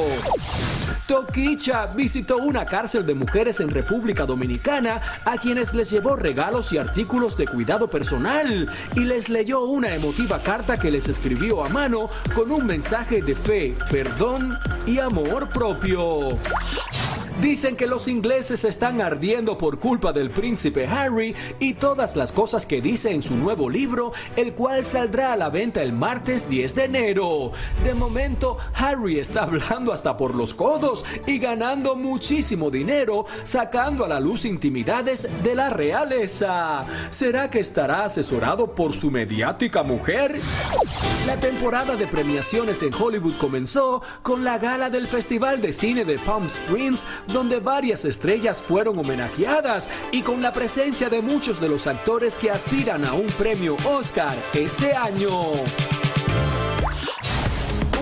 Toquicha 1.07 1.87
visitó 1.87 2.39
una 2.39 2.65
cárcel 2.65 3.05
de 3.05 3.15
mujeres 3.15 3.61
en 3.61 3.69
República 3.69 4.25
Dominicana 4.25 5.03
a 5.25 5.37
quienes 5.37 5.75
les 5.75 5.91
llevó 5.91 6.17
regalos 6.17 6.73
y 6.73 6.79
artículos 6.79 7.37
de 7.37 7.47
cuidado 7.47 7.89
personal 7.91 8.71
y 8.95 9.01
les 9.01 9.29
leyó 9.29 9.65
una 9.65 9.95
emotiva 9.95 10.43
carta 10.43 10.79
que 10.79 10.91
les 10.91 11.09
escribió 11.09 11.63
a 11.63 11.69
mano 11.69 12.09
con 12.35 12.51
un 12.51 12.65
mensaje 12.67 13.21
de 13.21 13.35
fe, 13.35 13.75
perdón 13.91 14.59
y 14.87 14.99
amor 14.99 15.51
propio. 15.51 16.39
Dicen 17.41 17.75
que 17.75 17.89
los 17.89 18.07
ingleses 18.07 18.65
están 18.65 19.01
ardiendo 19.01 19.59
por 19.59 19.81
culpa 19.81 20.13
del 20.13 20.31
príncipe 20.31 20.87
Harry 20.87 21.35
y 21.59 21.75
todas 21.75 22.15
las 22.15 22.31
cosas 22.31 22.65
que 22.65 22.81
dice 22.81 23.11
en 23.11 23.23
su 23.23 23.35
nuevo 23.35 23.69
libro, 23.69 24.13
el 24.37 24.55
cual 24.55 24.85
saldrá 24.85 25.33
a 25.33 25.37
la 25.37 25.51
venta 25.51 25.83
el 25.83 25.93
martes 25.93 26.49
10 26.49 26.75
de 26.77 26.85
enero. 26.85 27.53
De 27.83 27.93
momento, 27.93 28.57
Harry 28.75 29.19
está 29.19 29.43
hablando 29.43 29.93
hasta 29.93 30.17
por 30.17 30.37
los 30.37 30.55
codos 30.55 31.05
y 31.27 31.39
ganando 31.39 31.97
muchísimo 31.97 32.71
dinero, 32.71 33.27
sacando 33.43 34.05
a 34.05 34.09
la 34.09 34.21
luz 34.21 34.45
intimidades 34.45 35.29
de 35.43 35.55
la 35.57 35.71
realeza. 35.71 36.87
¿Será 37.11 37.51
que 37.51 37.61
estará 37.61 38.05
asesorado 38.05 38.75
por 38.75 38.93
su 38.93 39.11
mediática 39.11 39.83
mujer? 39.83 40.37
La 41.27 41.37
temporada 41.37 41.97
de 41.97 42.07
premiaciones 42.07 42.83
en 42.83 42.93
Hollywood 42.93 43.39
comenzó 43.39 44.03
con 44.23 44.45
la 44.45 44.59
gala 44.59 44.91
del 44.91 45.09
Festival 45.09 45.61
de 45.61 45.73
Cine 45.73 46.05
de 46.05 46.19
Palm 46.19 46.47
Springs, 46.47 47.03
donde 47.29 47.61
varias 47.61 48.05
estrellas 48.05 48.63
fueron 48.63 48.99
homenajeadas 48.99 49.91
y 50.13 50.23
con 50.23 50.43
la 50.43 50.53
presencia 50.53 51.09
de 51.09 51.21
muchos 51.21 51.61
de 51.61 51.69
los 51.69 51.87
actores 51.87 52.39
que 52.39 52.51
aspiran 52.51 53.05
a 53.05 53.15
un 53.15 53.27
premio 53.27 53.77
Oscar 53.85 54.37
este 54.55 54.95
año. 54.95 55.31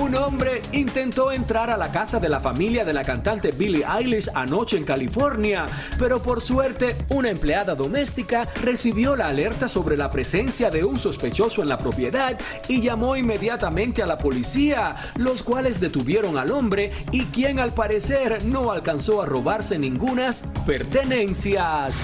Un 0.03 0.17
hombre 0.17 0.63
intentó 0.73 1.31
entrar 1.31 1.71
a 1.71 1.77
la 1.77 1.93
casa 1.93 2.19
de 2.19 2.29
la 2.29 2.41
familia 2.41 2.85
de 2.85 2.93
la 2.93 3.05
cantante 3.05 3.53
Billie 3.53 3.85
Eilish 3.87 4.29
anoche 4.35 4.77
en 4.77 4.83
California, 4.83 5.67
pero 5.97 6.21
por 6.21 6.41
suerte 6.41 6.97
una 7.11 7.31
empleada 7.31 7.77
doméstica 7.77 8.49
recibió 8.65 9.15
la 9.15 9.29
alerta 9.29 9.69
sobre 9.69 9.97
la 9.97 10.11
presencia 10.11 10.71
de 10.71 10.83
un 10.83 10.99
sospechoso 10.99 11.63
en 11.63 11.69
la 11.69 11.79
propiedad 11.79 12.37
y 12.67 12.81
llamó 12.81 13.15
inmediatamente 13.15 14.03
a 14.03 14.07
la 14.07 14.19
policía, 14.19 14.97
los 15.19 15.45
cuales 15.45 15.79
detuvieron 15.79 16.37
al 16.37 16.51
hombre 16.51 16.91
y 17.13 17.27
quien 17.27 17.61
al 17.61 17.73
parecer 17.73 18.45
no 18.45 18.73
alcanzó 18.73 19.23
a 19.23 19.27
robarse 19.27 19.79
ningunas 19.79 20.43
pertenencias. 20.67 22.03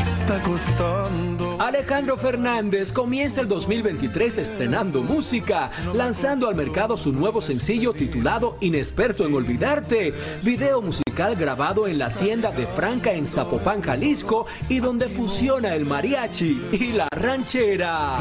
Está 0.00 0.40
costando. 0.44 1.41
Alejandro 1.66 2.16
Fernández 2.16 2.90
comienza 2.90 3.40
el 3.40 3.46
2023 3.46 4.38
estrenando 4.38 5.00
música, 5.00 5.70
lanzando 5.94 6.48
al 6.48 6.56
mercado 6.56 6.98
su 6.98 7.12
nuevo 7.12 7.40
sencillo 7.40 7.92
titulado 7.92 8.56
Inexperto 8.60 9.24
en 9.26 9.34
Olvidarte, 9.34 10.12
video 10.42 10.82
musical 10.82 11.36
grabado 11.36 11.86
en 11.86 11.98
la 12.00 12.06
hacienda 12.06 12.50
de 12.50 12.66
Franca 12.66 13.12
en 13.12 13.26
Zapopan, 13.28 13.80
Jalisco, 13.80 14.46
y 14.68 14.80
donde 14.80 15.08
fusiona 15.08 15.76
el 15.76 15.84
mariachi 15.84 16.60
y 16.72 16.92
la 16.94 17.06
ranchera. 17.12 18.16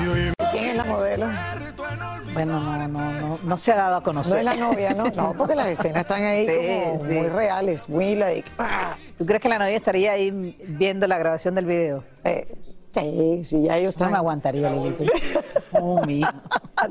¿Quién 0.51 0.65
es 0.65 0.75
la 0.75 0.83
modelo? 0.83 1.25
Bueno, 2.33 2.59
no, 2.59 2.87
no, 2.87 3.11
no, 3.13 3.39
no 3.43 3.57
se 3.57 3.71
ha 3.71 3.75
dado 3.75 3.95
a 3.95 3.99
No 4.01 4.03
conocer. 4.03 4.37
es 4.39 4.45
la 4.45 4.53
novia, 4.55 4.93
¿no? 4.93 5.05
No, 5.15 5.33
porque 5.35 5.55
las 5.55 5.65
escenas 5.67 6.01
están 6.01 6.21
ahí 6.23 6.45
Sí, 6.45 6.51
como 6.85 7.03
sí. 7.05 7.11
muy 7.11 7.27
reales, 7.27 7.89
muy 7.89 8.15
like. 8.15 8.49
¿Tú 9.17 9.25
crees 9.25 9.41
que 9.41 9.49
la 9.49 9.57
novia 9.57 9.75
estaría 9.77 10.11
ahí 10.11 10.55
viendo 10.67 11.07
la 11.07 11.17
grabación 11.17 11.55
del 11.55 11.65
video? 11.65 12.03
Eh, 12.23 12.45
sí, 12.93 13.43
sí, 13.45 13.63
ya 13.63 13.77
ellos 13.77 13.93
No 13.97 14.05
están. 14.05 14.11
me 14.11 14.17
aguantaría, 14.17 14.69
Lilito. 14.69 15.03
Oh, 15.73 16.03
mío. 16.05 16.27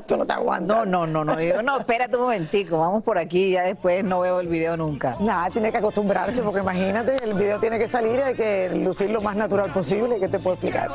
Tú 0.07 0.17
no 0.17 0.25
te 0.25 0.33
aguantas. 0.33 0.67
No, 0.67 0.85
no, 0.85 1.05
no, 1.05 1.23
no. 1.23 1.35
Digo, 1.35 1.61
no, 1.61 1.77
espérate 1.77 2.15
un 2.17 2.23
momentico, 2.23 2.79
vamos 2.79 3.03
por 3.03 3.17
aquí 3.19 3.45
y 3.45 3.51
ya 3.51 3.63
después 3.63 4.03
no 4.03 4.21
veo 4.21 4.39
el 4.39 4.47
video 4.47 4.75
nunca. 4.75 5.17
Nada, 5.19 5.49
tiene 5.51 5.71
que 5.71 5.77
acostumbrarse 5.77 6.41
porque 6.41 6.61
imagínate, 6.61 7.23
el 7.23 7.35
video 7.35 7.59
tiene 7.59 7.77
que 7.77 7.87
salir 7.87 8.17
y 8.17 8.21
hay 8.21 8.33
que 8.33 8.69
lucir 8.73 9.11
lo 9.11 9.21
más 9.21 9.35
natural 9.35 9.71
posible. 9.71 10.19
¿Qué 10.19 10.27
te 10.27 10.39
puedo 10.39 10.55
explicar? 10.55 10.89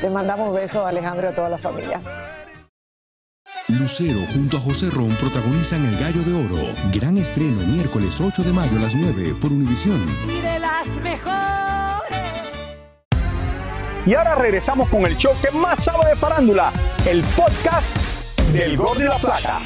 Le 0.00 0.08
mandamos 0.08 0.54
besos 0.54 0.84
a 0.86 0.88
Alejandro 0.90 1.28
y 1.28 1.32
a 1.32 1.34
toda 1.34 1.48
la 1.48 1.58
familia. 1.58 2.00
Lucero 3.68 4.20
junto 4.32 4.58
a 4.58 4.60
José 4.60 4.90
Ron 4.90 5.10
protagonizan 5.16 5.84
El 5.84 5.98
Gallo 5.98 6.22
de 6.22 6.34
Oro. 6.34 6.62
Gran 6.92 7.18
estreno 7.18 7.60
miércoles 7.66 8.20
8 8.20 8.44
de 8.44 8.52
mayo 8.52 8.76
a 8.76 8.82
las 8.82 8.94
9 8.94 9.34
por 9.40 9.50
Univisión. 9.50 10.00
Y 10.28 10.40
de 10.40 10.58
las 10.60 10.86
mejores. 11.02 11.71
Y 14.04 14.14
ahora 14.14 14.34
regresamos 14.34 14.88
con 14.88 15.06
el 15.06 15.16
show 15.16 15.32
que 15.40 15.52
más 15.52 15.84
sabe 15.84 16.08
de 16.08 16.16
farándula, 16.16 16.72
el 17.08 17.22
podcast 17.36 17.96
del 18.52 18.76
Gol 18.76 18.98
de 18.98 19.04
la 19.04 19.16
Plata. 19.18 19.60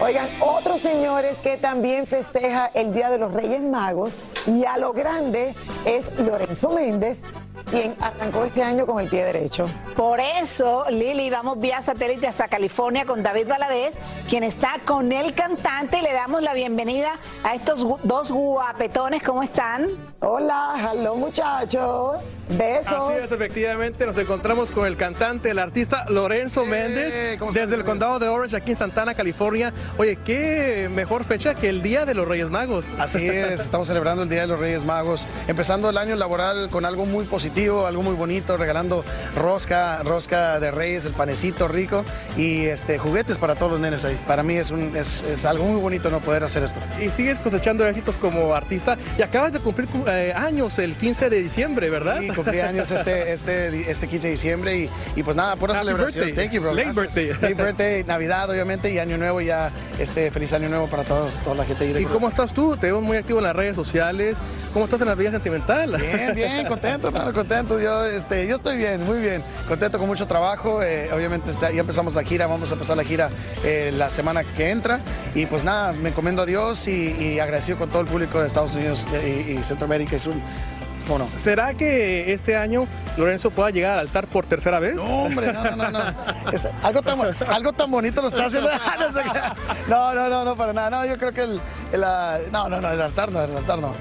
Oigan, 0.00 0.26
otros 0.40 0.80
señores 0.80 1.36
que 1.36 1.56
también 1.56 2.08
festeja 2.08 2.66
el 2.74 2.92
Día 2.92 3.10
de 3.10 3.18
los 3.18 3.32
Reyes 3.32 3.62
Magos 3.62 4.16
y 4.48 4.64
a 4.64 4.76
lo 4.76 4.92
grande 4.92 5.54
es 5.84 6.04
Lorenzo 6.18 6.70
Méndez, 6.70 7.22
quien 7.70 7.96
arrancó 8.00 8.44
este 8.44 8.62
año 8.62 8.86
con 8.86 9.00
el 9.02 9.08
pie 9.08 9.24
derecho. 9.24 9.68
Por 9.96 10.20
eso, 10.20 10.84
Lili, 10.90 11.30
vamos 11.30 11.58
vía 11.60 11.80
satélite 11.82 12.26
hasta 12.26 12.48
California 12.48 13.04
con 13.04 13.22
David 13.22 13.48
Valadez, 13.48 13.98
quien 14.28 14.44
está 14.44 14.80
con 14.84 15.12
el 15.12 15.34
cantante 15.34 15.98
y 15.98 16.02
le 16.02 16.12
damos 16.12 16.42
la 16.42 16.54
bienvenida 16.54 17.18
a 17.42 17.54
estos 17.54 17.86
dos 18.02 18.30
guapetones. 18.30 19.22
¿Cómo 19.22 19.42
están? 19.42 19.88
Hola, 20.20 20.74
hello 20.78 21.16
muchachos. 21.16 22.24
Besos. 22.48 22.92
Así 22.92 23.24
es, 23.24 23.32
efectivamente, 23.32 24.06
nos 24.06 24.16
encontramos 24.18 24.70
con 24.70 24.86
el 24.86 24.96
cantante, 24.96 25.50
el 25.50 25.58
artista 25.58 26.04
Lorenzo 26.08 26.64
Méndez, 26.64 27.38
desde 27.52 27.74
el 27.74 27.84
condado 27.84 28.18
de 28.18 28.28
Orange, 28.28 28.56
aquí 28.56 28.72
en 28.72 28.76
Santana, 28.76 29.14
California. 29.14 29.72
Oye, 29.98 30.18
qué 30.24 30.88
mejor 30.92 31.24
fecha 31.24 31.54
que 31.54 31.68
el 31.68 31.82
Día 31.82 32.04
de 32.04 32.14
los 32.14 32.26
Reyes 32.26 32.50
Magos. 32.50 32.84
Así 32.98 33.28
es, 33.28 33.60
estamos 33.60 33.86
celebrando 33.86 34.22
el 34.22 34.28
Día 34.28 34.42
de 34.42 34.46
los 34.46 34.60
Reyes 34.60 34.84
Magos, 34.84 35.26
empezando 35.46 35.90
el 35.90 35.98
año 35.98 36.16
laboral 36.16 36.68
con 36.70 36.84
algo 36.84 37.06
muy 37.06 37.24
positivo, 37.24 37.53
algo 37.62 38.02
muy 38.02 38.14
bonito, 38.14 38.56
regalando 38.56 39.04
rosca, 39.36 40.02
rosca 40.02 40.58
de 40.58 40.70
Reyes, 40.70 41.04
el 41.04 41.12
panecito 41.12 41.68
rico 41.68 42.04
y 42.36 42.64
este, 42.64 42.98
juguetes 42.98 43.38
para 43.38 43.54
todos 43.54 43.72
los 43.72 43.80
nenes 43.80 44.04
ahí. 44.04 44.18
Para 44.26 44.42
mí 44.42 44.56
es, 44.56 44.70
un, 44.70 44.96
es, 44.96 45.22
es 45.22 45.44
algo 45.44 45.64
muy 45.64 45.80
bonito 45.80 46.10
no 46.10 46.20
poder 46.20 46.42
hacer 46.44 46.64
esto. 46.64 46.80
Y 47.00 47.08
sigues 47.10 47.38
cosechando 47.38 47.86
éxitos 47.86 48.18
como 48.18 48.54
artista 48.54 48.96
y 49.18 49.22
acabas 49.22 49.52
de 49.52 49.60
cumplir 49.60 49.88
eh, 50.08 50.32
años 50.36 50.78
el 50.78 50.94
15 50.94 51.30
de 51.30 51.42
diciembre, 51.42 51.90
¿verdad? 51.90 52.20
Sí, 52.20 52.28
cumplí 52.28 52.60
años 52.60 52.90
este, 52.90 53.32
este, 53.32 53.90
este 53.90 54.08
15 54.08 54.26
de 54.26 54.30
diciembre 54.32 54.76
y, 54.76 54.90
y 55.16 55.22
pues 55.22 55.36
nada, 55.36 55.54
pura 55.56 55.74
Happy 55.74 55.86
celebración. 55.86 56.24
birthday. 56.26 56.44
Thank 56.44 56.54
you, 56.54 56.60
bro. 56.60 56.74
Late 56.74 56.92
birthday. 56.92 57.28
Late 57.40 57.54
birthday, 57.54 58.04
Navidad 58.04 58.50
obviamente 58.50 58.92
y 58.92 58.98
Año 58.98 59.16
Nuevo 59.16 59.40
ya, 59.40 59.70
este, 59.98 60.30
feliz 60.30 60.52
Año 60.52 60.68
Nuevo 60.68 60.88
para 60.88 61.04
todos, 61.04 61.34
toda 61.42 61.56
la 61.56 61.64
gente 61.64 61.84
ahí 61.84 61.92
de 61.92 62.02
¿Y 62.02 62.04
cómo 62.06 62.28
estás 62.28 62.52
tú? 62.52 62.76
Te 62.76 62.86
veo 62.86 63.00
muy 63.00 63.16
activo 63.16 63.38
en 63.38 63.44
las 63.44 63.56
redes 63.56 63.76
sociales. 63.76 64.36
¿Cómo 64.72 64.86
estás 64.86 65.00
en 65.02 65.06
la 65.06 65.14
vida 65.14 65.30
sentimental? 65.30 65.96
Bien, 65.96 66.34
bien, 66.34 66.66
contento, 66.66 67.12
contento. 67.46 67.80
Yo, 67.80 68.04
este, 68.04 68.46
yo 68.46 68.56
estoy 68.56 68.76
bien, 68.76 69.04
muy 69.04 69.18
bien. 69.20 69.42
Contento 69.68 69.98
con 69.98 70.06
mucho 70.08 70.26
trabajo. 70.26 70.82
eh, 70.82 71.10
obviamente 71.12 71.50
está- 71.50 71.70
ya 71.70 71.80
empezamos 71.80 72.14
la 72.14 72.22
gira, 72.24 72.46
vamos 72.46 72.70
a 72.70 72.74
empezar 72.74 72.96
la 72.96 73.04
gira 73.04 73.30
eh, 73.64 73.92
la 73.96 74.10
semana 74.10 74.42
que 74.44 74.70
entra. 74.70 75.00
Y 75.34 75.46
pues 75.46 75.64
nada, 75.64 75.92
me 75.92 76.08
encomiendo 76.10 76.42
a 76.42 76.46
Dios 76.46 76.88
y, 76.88 77.12
y 77.12 77.40
agradecido 77.40 77.78
con 77.78 77.90
todo 77.90 78.00
el 78.02 78.06
público 78.08 78.40
de 78.40 78.46
Estados 78.46 78.74
Unidos 78.74 79.06
eh, 79.12 79.46
y, 79.48 79.58
y 79.58 79.62
Centroamérica 79.62 80.18
Sur. 80.18 80.34
¿Cómo 81.06 81.18
no? 81.18 81.28
¿Será 81.44 81.74
que 81.74 82.32
este 82.32 82.56
año 82.56 82.86
Lorenzo 83.18 83.50
pueda 83.50 83.68
llegar 83.68 83.92
al 83.92 83.98
altar 83.98 84.26
por 84.26 84.46
tercera 84.46 84.78
vez? 84.80 84.94
No, 84.94 85.04
hombre, 85.04 85.52
no, 85.52 85.62
no, 85.62 85.76
no. 85.76 85.90
no. 85.90 86.50
Es- 86.50 86.66
algo, 86.82 87.02
tan, 87.02 87.18
algo 87.46 87.72
tan 87.74 87.90
bonito 87.90 88.22
lo 88.22 88.28
está 88.28 88.46
haciendo. 88.46 88.70
No, 89.88 90.14
no, 90.14 90.28
no, 90.30 90.44
no, 90.46 90.56
para 90.56 90.72
nada. 90.72 90.88
No, 90.88 91.04
yo 91.04 91.18
creo 91.18 91.30
que 91.32 91.42
el, 91.42 91.60
el, 91.92 92.02
ah, 92.04 92.38
no, 92.50 92.70
no, 92.70 92.80
no, 92.80 92.90
el 92.90 93.00
altar 93.02 93.30
no, 93.30 93.42
el 93.42 93.54
altar 93.54 93.78
no. 93.80 93.92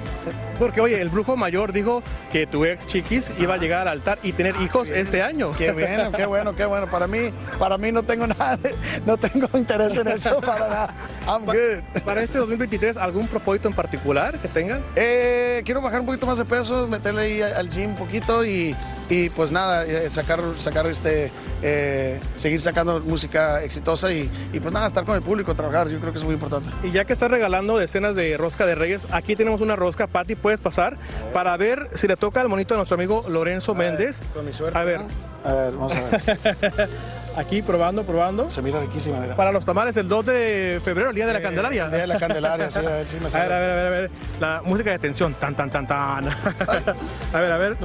Porque, 0.63 0.79
oye, 0.79 1.01
el 1.01 1.09
brujo 1.09 1.35
mayor 1.35 1.73
dijo 1.73 2.01
que 2.31 2.47
tu 2.47 2.63
ex 2.63 2.87
chiquis 2.87 3.29
iba 3.37 3.55
a 3.55 3.57
llegar 3.57 3.81
al 3.81 3.89
altar 3.89 4.17
y 4.23 4.31
tener 4.31 4.55
hijos 4.61 4.89
este 4.89 5.21
año. 5.21 5.51
Qué 5.57 5.73
bueno, 5.73 6.09
qué 6.15 6.25
bueno, 6.25 6.55
qué 6.55 6.63
bueno. 6.65 6.87
Para 6.89 7.05
mí, 7.05 7.33
para 7.59 7.77
mí 7.77 7.91
no 7.91 8.01
tengo 8.03 8.27
nada, 8.27 8.55
de- 8.55 8.73
no 9.05 9.17
tengo 9.17 9.49
interés 9.55 9.97
en 9.97 10.07
eso 10.07 10.39
para 10.39 10.69
nada. 10.69 10.95
I'm 11.27 11.45
good. 11.45 12.01
Para 12.05 12.23
este 12.23 12.37
2023, 12.37 12.95
¿algún 12.95 13.27
propósito 13.27 13.67
en 13.67 13.73
particular 13.75 14.39
que 14.39 14.47
tengas? 14.47 14.79
Eh, 14.95 15.61
quiero 15.65 15.81
bajar 15.81 15.99
un 15.99 16.05
poquito 16.05 16.25
más 16.25 16.37
de 16.37 16.45
peso, 16.45 16.87
meterle 16.87 17.21
ahí 17.23 17.41
al 17.41 17.67
gym 17.69 17.89
un 17.89 17.95
poquito 17.97 18.45
y, 18.45 18.73
y 19.09 19.29
pues 19.29 19.51
nada, 19.51 19.85
eh, 19.85 20.09
sacar, 20.09 20.39
sacar 20.57 20.87
este, 20.87 21.31
eh, 21.61 22.19
seguir 22.35 22.59
sacando 22.61 22.99
música 23.01 23.61
exitosa 23.63 24.11
y, 24.11 24.29
y 24.53 24.59
pues 24.59 24.73
nada, 24.73 24.87
estar 24.87 25.03
con 25.05 25.15
el 25.15 25.21
público, 25.21 25.53
trabajar, 25.55 25.87
yo 25.89 25.99
crro 25.99 26.11
que 26.11 26.17
es 26.17 26.23
muy 26.23 26.33
importante. 26.35 26.69
Y 26.83 26.91
ya 26.91 27.05
que 27.05 27.13
estás 27.13 27.29
regalando 27.29 27.77
decenas 27.77 28.15
de 28.15 28.37
rosca 28.37 28.65
de 28.65 28.75
reyes, 28.75 29.05
aquí 29.11 29.35
tenemos 29.35 29.61
una 29.61 29.75
rosca, 29.75 30.07
Patti, 30.07 30.35
puedes 30.35 30.59
pasar 30.59 30.97
para 31.33 31.55
ver 31.57 31.89
si 31.95 32.07
le 32.07 32.15
toca 32.17 32.41
al 32.41 32.49
monito 32.49 32.73
a 32.73 32.77
nuestro 32.77 32.95
amigo 32.95 33.25
Lorenzo 33.29 33.75
Méndez. 33.75 34.19
Con 34.33 34.45
mi 34.45 34.53
suerte. 34.53 34.77
A 34.79 34.83
ver. 34.83 35.01
A 35.43 35.51
ver, 35.51 35.73
vamos 35.73 35.93
a 35.95 36.01
ver. 36.01 36.89
Aquí 37.35 37.63
probando, 37.63 38.03
probando. 38.03 38.51
Se 38.51 38.61
mira 38.61 38.79
riquísima, 38.79 39.19
mira. 39.19 39.35
Para 39.35 39.51
los 39.51 39.65
tamales 39.65 39.97
el 39.97 40.07
2 40.07 40.25
de 40.27 40.81
febrero, 40.85 41.09
el 41.09 41.15
día 41.15 41.25
de 41.25 41.33
la 41.33 41.39
Eh, 41.39 41.41
Candelaria. 41.41 41.85
el 41.85 41.91
día 41.91 42.01
de 42.01 42.07
la 42.07 42.19
Candelaria, 42.19 42.69
sí, 42.71 42.79
a 42.79 42.89
ver 42.89 43.07
si 43.07 43.17
me 43.17 43.25
A 43.27 43.29
sale. 43.31 43.49
ver, 43.49 43.53
a 43.53 43.59
ver, 43.59 43.69
a 43.71 43.75
ver, 43.75 43.85
a 43.85 43.89
ver. 43.89 44.11
La 44.39 44.61
música 44.63 44.91
de 44.91 44.99
tensión, 44.99 45.33
tan, 45.33 45.55
tan, 45.55 45.69
tan, 45.71 45.87
tan. 45.87 46.27
a 47.33 47.39
ver, 47.39 47.51
a 47.51 47.57
ver. 47.57 47.75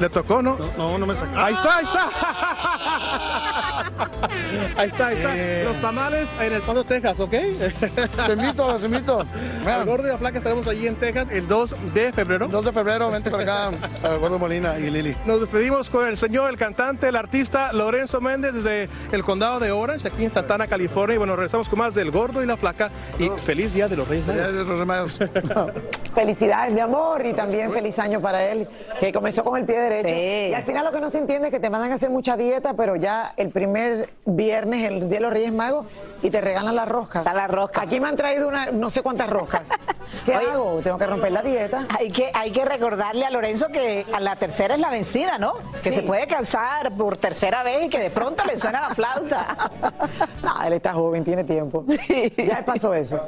Le 0.00 0.08
tocó, 0.10 0.42
¿no? 0.42 0.56
No, 0.76 0.98
no 0.98 1.06
me 1.06 1.14
sacó. 1.14 1.38
Ahí 1.38 1.54
está, 1.54 1.76
ahí 1.78 1.84
está. 1.84 2.10
ahí 4.76 4.88
está, 4.88 5.06
ahí 5.08 5.16
está. 5.16 5.36
Eh. 5.36 5.64
Los 5.64 5.80
tamales 5.80 6.28
en 6.40 6.52
El 6.52 6.62
Paso, 6.62 6.84
Texas, 6.84 7.18
¿ok? 7.20 7.30
Te 7.30 8.32
invito, 8.32 8.72
los 8.72 8.84
invito. 8.84 9.26
Al 9.66 9.84
Gordo 9.84 10.06
y 10.08 10.10
la 10.10 10.18
Flaca 10.18 10.38
estaremos 10.38 10.66
allí 10.66 10.86
en 10.86 10.96
Texas 10.96 11.28
el 11.30 11.46
2 11.48 11.74
de 11.94 12.12
febrero. 12.12 12.48
2 12.48 12.64
de 12.64 12.72
febrero, 12.72 13.10
vente 13.10 13.30
para 13.30 13.42
acá, 13.42 13.76
a 14.02 14.16
Gordo 14.16 14.38
Molina 14.38 14.78
y 14.78 14.90
Lili. 14.90 15.16
Nos 15.24 15.40
despedimos 15.40 15.90
con 15.90 16.06
el 16.06 16.16
señor, 16.16 16.50
el 16.50 16.56
cantante, 16.56 17.08
el 17.08 17.16
artista 17.16 17.72
Lorenzo 17.72 18.20
Méndez 18.20 18.54
desde 18.54 18.88
el 19.12 19.22
condado 19.22 19.60
de 19.60 19.72
Orange, 19.72 20.08
aquí 20.08 20.24
en 20.24 20.30
Santana, 20.30 20.66
California. 20.66 21.14
Y 21.14 21.18
bueno, 21.18 21.36
regresamos 21.36 21.68
con 21.68 21.78
más 21.78 21.94
del 21.94 22.10
Gordo 22.10 22.42
y 22.42 22.46
la 22.46 22.56
Flaca. 22.56 22.90
Y 23.18 23.28
feliz 23.40 23.72
Día 23.74 23.88
de 23.88 23.96
los 23.96 24.08
Reyes 24.08 24.26
Magos. 24.26 24.42
Día 24.52 24.52
de 24.52 24.64
los 24.64 24.78
Reyes. 24.78 25.18
Felicidades, 26.14 26.72
mi 26.72 26.80
amor, 26.80 27.26
y 27.26 27.32
también 27.32 27.72
feliz 27.72 27.98
año 27.98 28.20
para 28.20 28.44
él, 28.44 28.68
que 29.00 29.10
comenzó 29.10 29.42
con 29.42 29.58
el 29.58 29.64
pie 29.64 29.80
derecho. 29.80 30.08
Sí. 30.08 30.50
Y 30.50 30.54
al 30.54 30.62
final 30.62 30.84
lo 30.84 30.92
que 30.92 31.00
no 31.00 31.10
se 31.10 31.18
entiende 31.18 31.48
es 31.48 31.52
que 31.52 31.58
te 31.58 31.68
mandan 31.70 31.90
a 31.90 31.94
hacer 31.94 32.08
mucha 32.08 32.36
dieta, 32.36 32.74
pero 32.74 32.94
ya 32.94 33.03
el 33.36 33.50
primer 33.50 34.12
viernes, 34.24 34.88
el 34.90 35.00
Día 35.08 35.18
de 35.18 35.20
los 35.20 35.32
Reyes 35.32 35.52
Magos, 35.52 35.86
y 36.22 36.30
te 36.30 36.40
regalan 36.40 36.74
la 36.74 36.84
rosca. 36.84 37.18
Está 37.20 37.34
la 37.34 37.46
rosca. 37.46 37.82
Aquí 37.82 38.00
me 38.00 38.08
han 38.08 38.16
traído 38.16 38.48
una, 38.48 38.66
no 38.72 38.88
sé 38.90 39.02
cuántas 39.02 39.28
roscas. 39.28 39.70
¿Qué 40.24 40.36
Oye. 40.36 40.50
hago? 40.50 40.80
Tengo 40.82 40.96
que 40.98 41.06
romper 41.06 41.32
la 41.32 41.42
dieta. 41.42 41.86
Hay 41.98 42.10
que, 42.10 42.30
hay 42.32 42.50
que 42.50 42.64
recordarle 42.64 43.24
a 43.26 43.30
Lorenzo 43.30 43.68
que 43.68 44.06
a 44.12 44.20
la 44.20 44.36
tercera 44.36 44.74
es 44.74 44.80
la 44.80 44.90
vencida, 44.90 45.38
¿no? 45.38 45.54
Que 45.82 45.90
Sí. 45.90 45.96
se 46.00 46.02
puede 46.02 46.26
cansar 46.26 46.92
por 46.96 47.16
tercera 47.16 47.62
vez 47.62 47.84
y 47.86 47.88
que 47.88 47.98
de 47.98 48.10
pronto 48.10 48.44
le 48.44 48.56
suena 48.58 48.80
la 48.82 48.90
flauta. 48.94 49.56
No, 50.42 50.62
él 50.64 50.72
está 50.74 50.92
joven, 50.92 51.24
tiene 51.24 51.44
tiempo. 51.44 51.84
Ya 52.36 52.58
él 52.58 52.64
pasó 52.64 52.92
eso. 52.94 53.18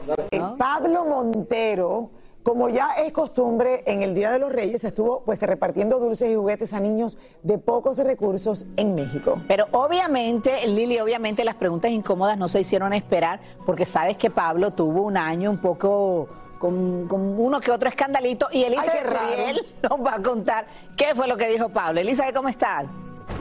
Pablo 0.58 1.04
Montero, 1.06 2.10
como 2.46 2.68
ya 2.68 2.90
es 2.92 3.12
costumbre, 3.12 3.82
en 3.86 4.04
el 4.04 4.14
Día 4.14 4.30
de 4.30 4.38
los 4.38 4.52
Reyes 4.52 4.84
estuvo 4.84 5.22
pues 5.24 5.40
repartiendo 5.42 5.98
dulces 5.98 6.30
y 6.30 6.36
juguetes 6.36 6.72
a 6.74 6.78
niños 6.78 7.18
de 7.42 7.58
pocos 7.58 7.98
recursos 7.98 8.66
en 8.76 8.94
México. 8.94 9.42
Pero 9.48 9.66
obviamente, 9.72 10.52
Lili, 10.68 11.00
obviamente 11.00 11.44
las 11.44 11.56
preguntas 11.56 11.90
incómodas 11.90 12.38
no 12.38 12.48
se 12.48 12.60
hicieron 12.60 12.92
esperar 12.92 13.40
porque 13.66 13.84
sabes 13.84 14.16
que 14.16 14.30
Pablo 14.30 14.72
tuvo 14.72 15.02
un 15.02 15.16
año 15.16 15.50
un 15.50 15.58
poco 15.58 16.28
con, 16.60 17.08
con 17.08 17.20
uno 17.36 17.60
que 17.60 17.72
otro 17.72 17.88
escandalito 17.88 18.46
y 18.52 18.62
Elisa 18.62 18.92
Ay. 18.92 19.00
Curiel 19.02 19.66
nos 19.82 20.06
va 20.06 20.14
a 20.14 20.22
contar 20.22 20.68
qué 20.96 21.16
fue 21.16 21.26
lo 21.26 21.36
que 21.36 21.48
dijo 21.48 21.70
Pablo. 21.70 21.98
Elisa, 21.98 22.32
¿cómo 22.32 22.48
estás? 22.48 22.84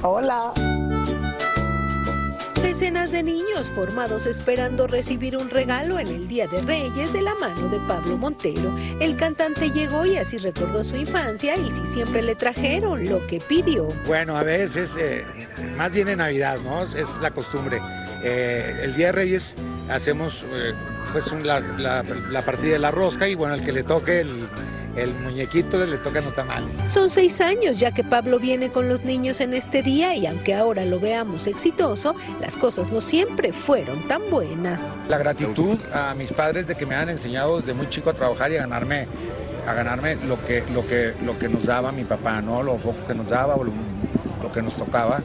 Hola. 0.01 0.51
Decenas 2.61 3.11
de 3.11 3.23
niños 3.23 3.69
formados 3.69 4.25
esperando 4.25 4.87
recibir 4.87 5.37
un 5.37 5.49
regalo 5.49 5.99
en 5.99 6.07
el 6.07 6.27
Día 6.27 6.47
de 6.47 6.61
Reyes 6.61 7.13
de 7.13 7.21
la 7.21 7.33
mano 7.35 7.69
de 7.69 7.77
Pablo 7.87 8.17
Montero. 8.17 8.75
El 8.99 9.15
cantante 9.15 9.69
llegó 9.71 10.05
y 10.05 10.17
así 10.17 10.37
recordó 10.37 10.83
su 10.83 10.95
infancia 10.95 11.55
y 11.57 11.69
si 11.71 11.85
siempre 11.85 12.21
le 12.21 12.35
trajeron 12.35 13.07
lo 13.07 13.25
que 13.27 13.39
pidió. 13.39 13.87
Bueno, 14.05 14.37
a 14.37 14.43
veces, 14.43 14.95
eh, 14.99 15.23
más 15.77 15.91
bien 15.91 16.07
en 16.09 16.17
Navidad, 16.17 16.57
¿no? 16.63 16.83
Es, 16.83 16.95
la 17.21 17.31
costumbre. 17.31 17.79
Eh, 18.23 18.81
el 18.83 18.95
Día 18.95 19.07
de 19.07 19.11
Reyes 19.13 19.55
hacemos 19.89 20.43
eh, 20.51 20.73
pues 21.13 21.31
la- 21.43 21.59
la 22.31 22.41
partida 22.43 22.73
de 22.73 22.79
la 22.79 22.91
rosca 22.91 23.27
y 23.27 23.35
bueno, 23.35 23.53
el 23.53 23.63
que 23.63 23.71
le 23.71 23.83
toque 23.83 24.21
el, 24.21 24.47
el 24.95 25.13
muñequito 25.15 25.83
le 25.85 25.97
tocan 25.97 26.25
los 26.25 26.35
tamales. 26.35 26.69
Son 26.85 27.09
seis 27.09 27.41
años 27.41 27.77
ya 27.77 27.91
que 27.91 28.03
Pablo 28.03 28.39
viene 28.39 28.71
con 28.71 28.87
los 28.87 29.03
niños 29.03 29.41
en 29.41 29.53
este 29.53 29.81
día 29.83 30.15
y 30.15 30.25
aunque 30.25 30.53
ahora 30.53 30.85
lo 30.85 30.99
veamos 30.99 31.47
exitoso, 31.47 32.15
las 32.39 32.55
cosas 32.57 32.89
no 32.89 33.01
siempre 33.01 33.51
fueron 33.53 34.07
tan 34.07 34.29
buenas. 34.29 34.97
La 35.07 35.17
gratitud 35.17 35.77
a 35.93 36.13
mis 36.15 36.31
padres 36.31 36.67
de 36.67 36.75
que 36.75 36.85
me 36.85 36.95
han 36.95 37.09
enseñado 37.09 37.59
desde 37.59 37.73
muy 37.73 37.89
chico 37.89 38.09
a 38.09 38.13
trabajar 38.13 38.51
y 38.51 38.57
a 38.57 38.61
ganarme, 38.61 39.07
a 39.67 39.73
ganarme 39.73 40.15
lo 40.15 40.43
que, 40.45 40.63
lo 40.73 40.87
que, 40.87 41.13
lo 41.23 41.37
que 41.37 41.49
nos 41.49 41.65
daba 41.65 41.91
mi 41.91 42.03
papá, 42.03 42.41
¿no? 42.41 42.63
Lo 42.63 42.75
poco 42.77 43.05
que 43.05 43.13
nos 43.13 43.27
daba 43.27 43.55
o 43.55 43.63
lo, 43.63 43.71
lo 44.41 44.51
que 44.51 44.61
nos 44.61 44.75
tocaba. 44.75 45.21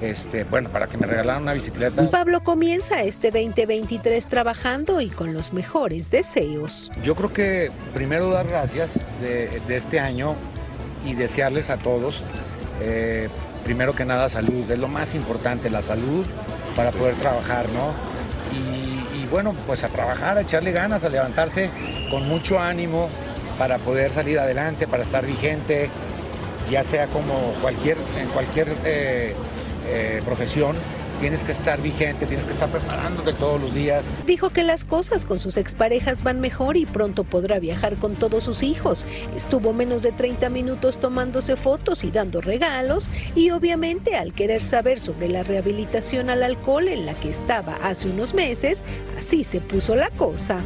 Este, 0.00 0.44
bueno, 0.44 0.70
para 0.70 0.86
que 0.86 0.96
me 0.96 1.06
regalaran 1.06 1.42
una 1.42 1.52
bicicleta. 1.52 2.08
Pablo 2.08 2.40
comienza 2.40 3.02
este 3.02 3.30
2023 3.30 4.26
trabajando 4.26 5.00
y 5.00 5.08
con 5.10 5.34
los 5.34 5.52
mejores 5.52 6.10
deseos. 6.10 6.90
Yo 7.04 7.14
creo 7.14 7.32
que 7.32 7.70
primero 7.92 8.30
dar 8.30 8.46
gracias 8.46 8.98
de, 9.20 9.60
de 9.68 9.76
este 9.76 10.00
año 10.00 10.34
y 11.04 11.14
desearles 11.14 11.70
a 11.70 11.76
todos, 11.76 12.22
eh, 12.80 13.28
primero 13.64 13.94
que 13.94 14.04
nada 14.04 14.28
salud, 14.28 14.70
es 14.70 14.78
lo 14.78 14.88
más 14.88 15.14
importante, 15.14 15.68
la 15.70 15.82
salud 15.82 16.26
para 16.76 16.92
poder 16.92 17.14
trabajar, 17.16 17.66
¿no? 17.70 17.92
Y, 18.56 19.22
y 19.22 19.26
bueno, 19.30 19.54
pues 19.66 19.84
a 19.84 19.88
trabajar, 19.88 20.38
a 20.38 20.40
echarle 20.42 20.72
ganas, 20.72 21.04
a 21.04 21.08
levantarse 21.08 21.70
con 22.10 22.26
mucho 22.26 22.58
ánimo 22.58 23.08
para 23.58 23.78
poder 23.78 24.10
salir 24.10 24.38
adelante, 24.38 24.86
para 24.86 25.02
estar 25.02 25.26
vigente, 25.26 25.90
ya 26.70 26.82
sea 26.82 27.06
como 27.08 27.34
cualquier, 27.60 27.98
en 28.18 28.28
cualquier 28.28 28.74
eh, 28.84 29.34
eh, 29.90 30.22
profesión, 30.24 30.76
tienes 31.20 31.44
que 31.44 31.52
estar 31.52 31.80
vigente, 31.80 32.26
tienes 32.26 32.44
que 32.44 32.52
estar 32.52 32.68
preparándote 32.70 33.32
todos 33.34 33.60
los 33.60 33.74
días. 33.74 34.06
Dijo 34.26 34.50
que 34.50 34.62
las 34.62 34.84
cosas 34.84 35.26
con 35.26 35.38
sus 35.38 35.56
exparejas 35.56 36.22
van 36.22 36.40
mejor 36.40 36.76
y 36.76 36.86
pronto 36.86 37.24
podrá 37.24 37.58
viajar 37.58 37.96
con 37.96 38.14
todos 38.14 38.44
sus 38.44 38.62
hijos. 38.62 39.04
Estuvo 39.36 39.72
menos 39.72 40.02
de 40.02 40.12
30 40.12 40.48
minutos 40.48 40.98
tomándose 40.98 41.56
fotos 41.56 42.04
y 42.04 42.10
dando 42.10 42.40
regalos 42.40 43.10
y 43.34 43.50
obviamente 43.50 44.16
al 44.16 44.32
querer 44.32 44.62
saber 44.62 44.98
sobre 44.98 45.28
la 45.28 45.42
rehabilitación 45.42 46.30
al 46.30 46.42
alcohol 46.42 46.88
en 46.88 47.06
la 47.06 47.14
que 47.14 47.30
estaba 47.30 47.74
hace 47.82 48.08
unos 48.08 48.34
meses, 48.34 48.84
así 49.16 49.44
se 49.44 49.60
puso 49.60 49.94
la 49.94 50.08
cosa. 50.10 50.60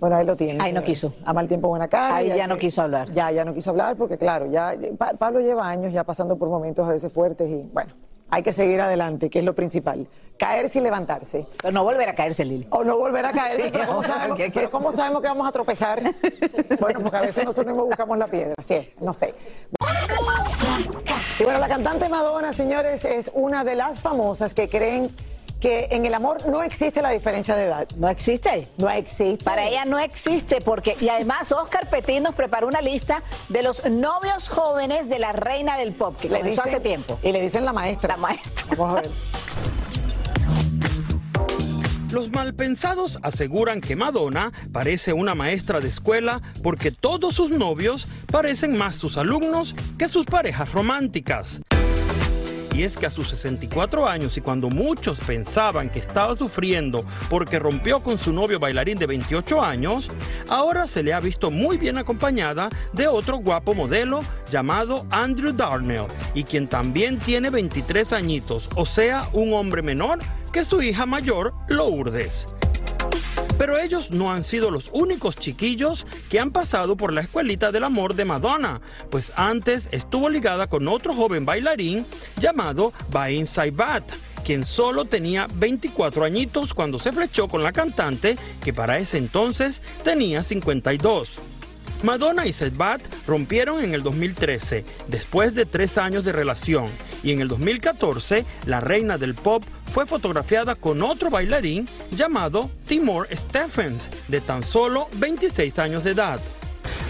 Bueno, 0.00 0.16
ahí 0.16 0.24
lo 0.26 0.36
tienes. 0.36 0.60
Ahí 0.62 0.72
no 0.72 0.82
quiso. 0.82 1.14
A 1.24 1.32
mal 1.32 1.48
tiempo, 1.48 1.68
buena 1.68 1.88
cara. 1.88 2.16
Ahí 2.16 2.28
ya 2.28 2.46
no 2.46 2.54
que- 2.56 2.62
quiso 2.62 2.82
hablar. 2.82 3.10
Ya, 3.12 3.30
ya 3.30 3.44
no 3.44 3.54
quiso 3.54 3.70
hablar 3.70 3.96
porque, 3.96 4.18
claro, 4.18 4.46
ya 4.50 4.72
Pa- 4.98 5.14
Pablo 5.18 5.40
lleva 5.40 5.68
años 5.68 5.92
ya 5.92 6.04
pasando 6.04 6.36
por 6.36 6.48
momentos 6.48 6.86
a 6.88 6.92
veces 6.92 7.12
fuertes 7.12 7.48
y, 7.50 7.68
bueno, 7.72 7.92
hay 8.30 8.42
que 8.42 8.52
seguir 8.52 8.80
adelante, 8.80 9.30
que 9.30 9.38
es 9.38 9.44
lo 9.44 9.54
principal. 9.54 10.08
Caerse 10.38 10.78
y 10.80 10.82
levantarse. 10.82 11.46
Pero 11.60 11.72
no 11.72 11.84
volver 11.84 12.08
a 12.08 12.14
caerse, 12.14 12.44
Lili. 12.44 12.66
O 12.70 12.82
no 12.82 12.96
volver 12.98 13.24
a 13.26 13.32
caerse, 13.32 13.64
Sí, 13.64 13.68
pero, 13.72 13.86
¿cómo 13.86 14.02
sabemos, 14.02 14.36
qué- 14.36 14.50
pero 14.52 14.70
¿cómo 14.70 14.92
sabemos 14.92 15.20
que 15.22 15.28
vamos 15.28 15.46
a 15.48 15.52
tropezar? 15.52 16.02
Bueno, 16.80 17.00
porque 17.00 17.16
a 17.16 17.20
veces 17.20 17.44
nosotros 17.44 17.66
mismos 17.66 17.86
buscamos 17.86 18.18
la 18.18 18.26
piedra. 18.26 18.54
Sí, 18.62 18.74
es, 18.74 18.88
no 19.00 19.12
sé. 19.12 19.34
Y 21.38 21.44
bueno, 21.44 21.58
la 21.60 21.68
cantante 21.68 22.08
Madonna, 22.08 22.52
señores, 22.52 23.04
es 23.04 23.30
una 23.34 23.64
de 23.64 23.74
las 23.76 24.00
famosas 24.00 24.54
que 24.54 24.68
creen 24.68 25.14
que 25.60 25.88
en 25.90 26.04
el 26.06 26.14
amor 26.14 26.46
no 26.48 26.62
existe 26.62 27.00
la 27.02 27.10
diferencia 27.10 27.54
de 27.56 27.64
edad. 27.64 27.88
¿No 27.96 28.08
existe? 28.08 28.68
No 28.78 28.90
existe. 28.90 29.44
Para 29.44 29.66
ella 29.66 29.84
no 29.84 29.98
existe 29.98 30.60
porque 30.60 30.96
y 31.00 31.08
además 31.08 31.50
Oscar 31.52 31.88
Petit 31.88 32.20
nos 32.20 32.34
preparó 32.34 32.66
una 32.66 32.80
lista 32.82 33.22
de 33.48 33.62
los 33.62 33.84
novios 33.90 34.48
jóvenes 34.50 35.08
de 35.08 35.18
la 35.18 35.32
reina 35.32 35.76
del 35.78 35.92
pop 35.92 36.16
que 36.20 36.28
Le 36.28 36.38
comenzó 36.38 36.62
dicen- 36.62 36.74
hace 36.74 36.80
tiempo. 36.80 37.18
Y 37.22 37.32
le 37.32 37.40
dicen 37.40 37.64
la 37.64 37.72
maestra. 37.72 38.14
La 38.14 38.16
maestra. 38.18 38.66
Vamos 38.76 38.98
a 38.98 39.02
ver. 39.02 39.10
Los 42.12 42.30
malpensados 42.30 43.18
aseguran 43.22 43.80
que 43.80 43.96
Madonna 43.96 44.52
parece 44.72 45.12
una 45.12 45.34
maestra 45.34 45.80
de 45.80 45.88
escuela 45.88 46.40
porque 46.62 46.92
todos 46.92 47.34
sus 47.34 47.50
novios 47.50 48.06
parecen 48.30 48.76
más 48.76 48.94
sus 48.94 49.16
alumnos 49.16 49.74
que 49.98 50.08
sus 50.08 50.24
parejas 50.24 50.70
románticas. 50.72 51.60
Y 52.74 52.82
es 52.82 52.96
que 52.96 53.06
a 53.06 53.10
sus 53.10 53.28
64 53.28 54.08
años 54.08 54.36
y 54.36 54.40
cuando 54.40 54.68
muchos 54.68 55.20
pensaban 55.20 55.90
que 55.90 56.00
estaba 56.00 56.36
sufriendo 56.36 57.04
porque 57.30 57.60
rompió 57.60 58.00
con 58.00 58.18
su 58.18 58.32
novio 58.32 58.58
bailarín 58.58 58.98
de 58.98 59.06
28 59.06 59.62
años, 59.62 60.10
ahora 60.48 60.88
se 60.88 61.04
le 61.04 61.12
ha 61.12 61.20
visto 61.20 61.52
muy 61.52 61.78
bien 61.78 61.98
acompañada 61.98 62.68
de 62.92 63.06
otro 63.06 63.36
guapo 63.36 63.74
modelo 63.74 64.20
llamado 64.50 65.06
Andrew 65.10 65.52
Darnell 65.52 66.06
y 66.34 66.42
quien 66.42 66.66
también 66.66 67.18
tiene 67.20 67.48
23 67.50 68.12
añitos, 68.12 68.68
o 68.74 68.84
sea, 68.84 69.28
un 69.32 69.54
hombre 69.54 69.80
menor 69.80 70.18
que 70.52 70.64
su 70.64 70.82
hija 70.82 71.06
mayor, 71.06 71.54
Lourdes. 71.68 72.46
Pero 73.58 73.78
ellos 73.78 74.10
no 74.10 74.32
han 74.32 74.44
sido 74.44 74.70
los 74.70 74.90
únicos 74.92 75.36
chiquillos 75.36 76.06
que 76.28 76.40
han 76.40 76.50
pasado 76.50 76.96
por 76.96 77.12
la 77.12 77.20
escuelita 77.20 77.70
del 77.70 77.84
amor 77.84 78.14
de 78.14 78.24
Madonna, 78.24 78.80
pues 79.10 79.32
antes 79.36 79.88
estuvo 79.92 80.28
ligada 80.28 80.66
con 80.66 80.88
otro 80.88 81.14
joven 81.14 81.44
bailarín 81.44 82.04
llamado 82.40 82.92
Bain 83.10 83.46
Saibat, 83.46 84.02
quien 84.44 84.66
solo 84.66 85.04
tenía 85.04 85.46
24 85.54 86.24
añitos 86.24 86.74
cuando 86.74 86.98
se 86.98 87.12
flechó 87.12 87.46
con 87.46 87.62
la 87.62 87.72
cantante, 87.72 88.36
que 88.62 88.72
para 88.72 88.98
ese 88.98 89.18
entonces 89.18 89.82
tenía 90.02 90.42
52. 90.42 91.38
Madonna 92.02 92.46
y 92.46 92.52
Saibat 92.52 93.00
rompieron 93.26 93.82
en 93.82 93.94
el 93.94 94.02
2013, 94.02 94.84
después 95.08 95.54
de 95.54 95.64
tres 95.64 95.96
años 95.96 96.24
de 96.24 96.32
relación, 96.32 96.86
y 97.22 97.32
en 97.32 97.40
el 97.40 97.48
2014 97.48 98.44
la 98.66 98.80
reina 98.80 99.16
del 99.16 99.34
pop 99.34 99.62
fue 99.94 100.06
fotografiada 100.06 100.74
con 100.74 101.00
otro 101.02 101.30
bailarín 101.30 101.86
llamado 102.10 102.68
Timor 102.84 103.28
Stephens, 103.30 104.08
de 104.26 104.40
tan 104.40 104.64
solo 104.64 105.06
26 105.18 105.78
años 105.78 106.02
de 106.02 106.10
edad. 106.10 106.40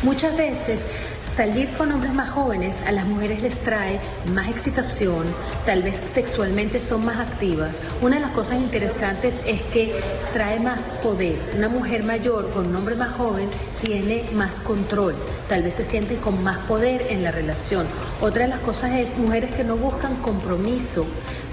Muchas 0.02 0.36
veces 0.36 0.84
Salir 1.24 1.68
con 1.70 1.90
hombres 1.90 2.14
más 2.14 2.30
jóvenes 2.30 2.80
a 2.86 2.92
las 2.92 3.06
mujeres 3.06 3.42
les 3.42 3.58
trae 3.58 3.98
más 4.32 4.48
excitación, 4.48 5.24
tal 5.66 5.82
vez 5.82 5.96
sexualmente 5.96 6.78
son 6.78 7.04
más 7.04 7.16
activas. 7.18 7.80
Una 8.02 8.16
de 8.16 8.22
las 8.22 8.30
cosas 8.30 8.58
interesantes 8.58 9.34
es 9.44 9.60
que 9.62 9.98
trae 10.32 10.60
más 10.60 10.82
poder. 11.02 11.34
Una 11.56 11.68
mujer 11.68 12.04
mayor 12.04 12.50
con 12.50 12.68
un 12.68 12.76
hombre 12.76 12.94
más 12.94 13.10
joven 13.16 13.48
tiene 13.82 14.24
más 14.32 14.60
control, 14.60 15.16
tal 15.48 15.64
vez 15.64 15.74
se 15.74 15.84
siente 15.84 16.16
con 16.18 16.44
más 16.44 16.58
poder 16.68 17.06
en 17.08 17.24
la 17.24 17.32
relación. 17.32 17.86
Otra 18.20 18.42
de 18.44 18.50
las 18.50 18.60
cosas 18.60 18.92
es 18.92 19.18
mujeres 19.18 19.52
que 19.56 19.64
no 19.64 19.76
buscan 19.76 20.14
compromiso, 20.16 21.04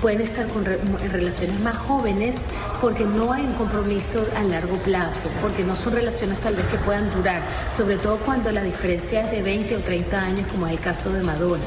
pueden 0.02 0.22
estar 0.22 0.48
con 0.48 0.66
en 0.66 1.12
relaciones 1.12 1.60
más 1.60 1.78
jóvenes 1.78 2.46
porque 2.82 3.04
no 3.04 3.32
hay 3.32 3.46
un 3.46 3.54
compromiso 3.54 4.26
a 4.36 4.44
largo 4.44 4.78
plazo, 4.78 5.30
porque 5.42 5.64
no 5.64 5.76
son 5.76 5.94
relaciones 5.94 6.40
tal 6.40 6.56
vez 6.56 6.66
que 6.68 6.78
puedan 6.78 7.10
durar, 7.12 7.42
sobre 7.76 7.98
todo 7.98 8.18
cuando 8.20 8.52
la 8.52 8.64
diferencia 8.64 9.22
es 9.22 9.32
de 9.32 9.44
20 9.44 9.78
o 9.78 9.80
30 9.80 10.22
años, 10.22 10.52
como 10.52 10.66
es 10.68 10.74
el 10.74 10.80
caso 10.80 11.12
de 11.12 11.24
Madonna. 11.24 11.64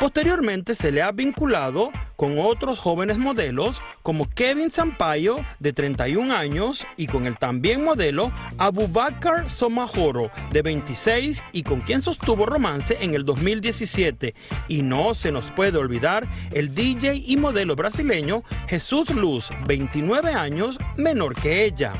Posteriormente 0.00 0.74
se 0.74 0.90
le 0.90 1.02
ha 1.02 1.12
vinculado 1.12 1.90
con 2.20 2.38
otros 2.38 2.78
jóvenes 2.78 3.16
modelos 3.16 3.80
como 4.02 4.28
Kevin 4.28 4.70
Sampaio 4.70 5.42
de 5.58 5.72
31 5.72 6.36
años 6.36 6.86
y 6.98 7.06
con 7.06 7.26
el 7.26 7.38
también 7.38 7.82
modelo 7.82 8.30
Abubakar 8.58 9.48
Somajoro 9.48 10.30
de 10.52 10.60
26 10.60 11.42
y 11.52 11.62
con 11.62 11.80
quien 11.80 12.02
sostuvo 12.02 12.44
romance 12.44 12.98
en 13.00 13.14
el 13.14 13.24
2017. 13.24 14.34
Y 14.68 14.82
no 14.82 15.14
se 15.14 15.32
nos 15.32 15.50
puede 15.52 15.78
olvidar 15.78 16.28
el 16.52 16.74
DJ 16.74 17.14
y 17.26 17.38
modelo 17.38 17.74
brasileño 17.74 18.42
Jesús 18.68 19.08
Luz, 19.14 19.48
29 19.66 20.34
años 20.34 20.76
menor 20.98 21.34
que 21.34 21.64
ella. 21.64 21.94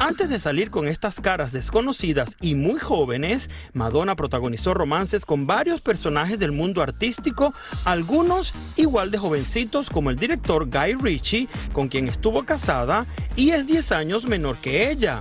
Antes 0.00 0.30
de 0.30 0.40
salir 0.40 0.70
con 0.70 0.88
estas 0.88 1.20
caras 1.20 1.52
desconocidas 1.52 2.34
y 2.40 2.54
muy 2.54 2.80
jóvenes, 2.80 3.50
Madonna 3.74 4.16
protagonizó 4.16 4.72
romances 4.72 5.26
con 5.26 5.46
varios 5.46 5.82
personajes 5.82 6.38
del 6.38 6.52
mundo 6.52 6.80
artístico, 6.80 7.52
algunos 7.84 8.54
igual 8.76 9.10
de 9.10 9.18
jovencitos 9.18 9.90
como 9.90 10.08
el 10.08 10.16
director 10.16 10.70
Guy 10.70 10.94
Ritchie, 10.94 11.48
con 11.74 11.88
quien 11.88 12.08
estuvo 12.08 12.44
casada 12.44 13.04
y 13.36 13.50
es 13.50 13.66
10 13.66 13.92
años 13.92 14.26
menor 14.26 14.56
que 14.56 14.90
ella. 14.90 15.20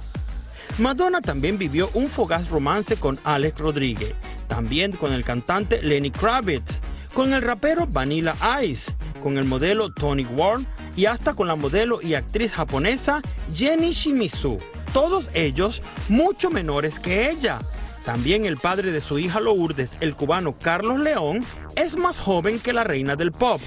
Madonna 0.77 1.19
también 1.19 1.57
vivió 1.57 1.89
un 1.93 2.07
fugaz 2.07 2.47
romance 2.49 2.95
con 2.95 3.19
Alex 3.25 3.59
Rodríguez, 3.59 4.13
también 4.47 4.93
con 4.93 5.11
el 5.11 5.25
cantante 5.25 5.83
Lenny 5.83 6.09
Kravitz, 6.09 6.79
con 7.13 7.33
el 7.33 7.41
rapero 7.41 7.85
Vanilla 7.85 8.33
Ice, 8.63 8.93
con 9.21 9.37
el 9.37 9.43
modelo 9.43 9.93
Tony 9.93 10.23
Ward 10.23 10.61
y 10.99 11.05
hasta 11.05 11.33
con 11.33 11.47
la 11.47 11.55
modelo 11.55 12.01
y 12.01 12.15
actriz 12.15 12.51
japonesa 12.51 13.21
Jenny 13.53 13.91
Shimizu. 13.91 14.57
Todos 14.91 15.29
ellos 15.33 15.81
mucho 16.09 16.51
menores 16.51 16.99
que 16.99 17.31
ella. 17.31 17.59
También 18.03 18.45
el 18.45 18.57
padre 18.57 18.91
de 18.91 18.99
su 18.99 19.17
hija 19.17 19.39
Lourdes, 19.39 19.91
el 20.01 20.13
cubano 20.13 20.57
Carlos 20.59 20.99
León, 20.99 21.45
es 21.77 21.95
más 21.95 22.19
joven 22.19 22.59
que 22.59 22.73
la 22.73 22.83
reina 22.83 23.15
del 23.15 23.31
pop. 23.31 23.61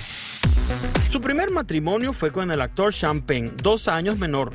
Su 1.11 1.23
primer 1.23 1.51
matrimonio 1.51 2.13
fue 2.13 2.33
con 2.33 2.51
el 2.51 2.61
actor 2.61 2.93
Champagne, 2.93 3.51
dos 3.63 3.89
años 3.89 4.19
menor. 4.19 4.53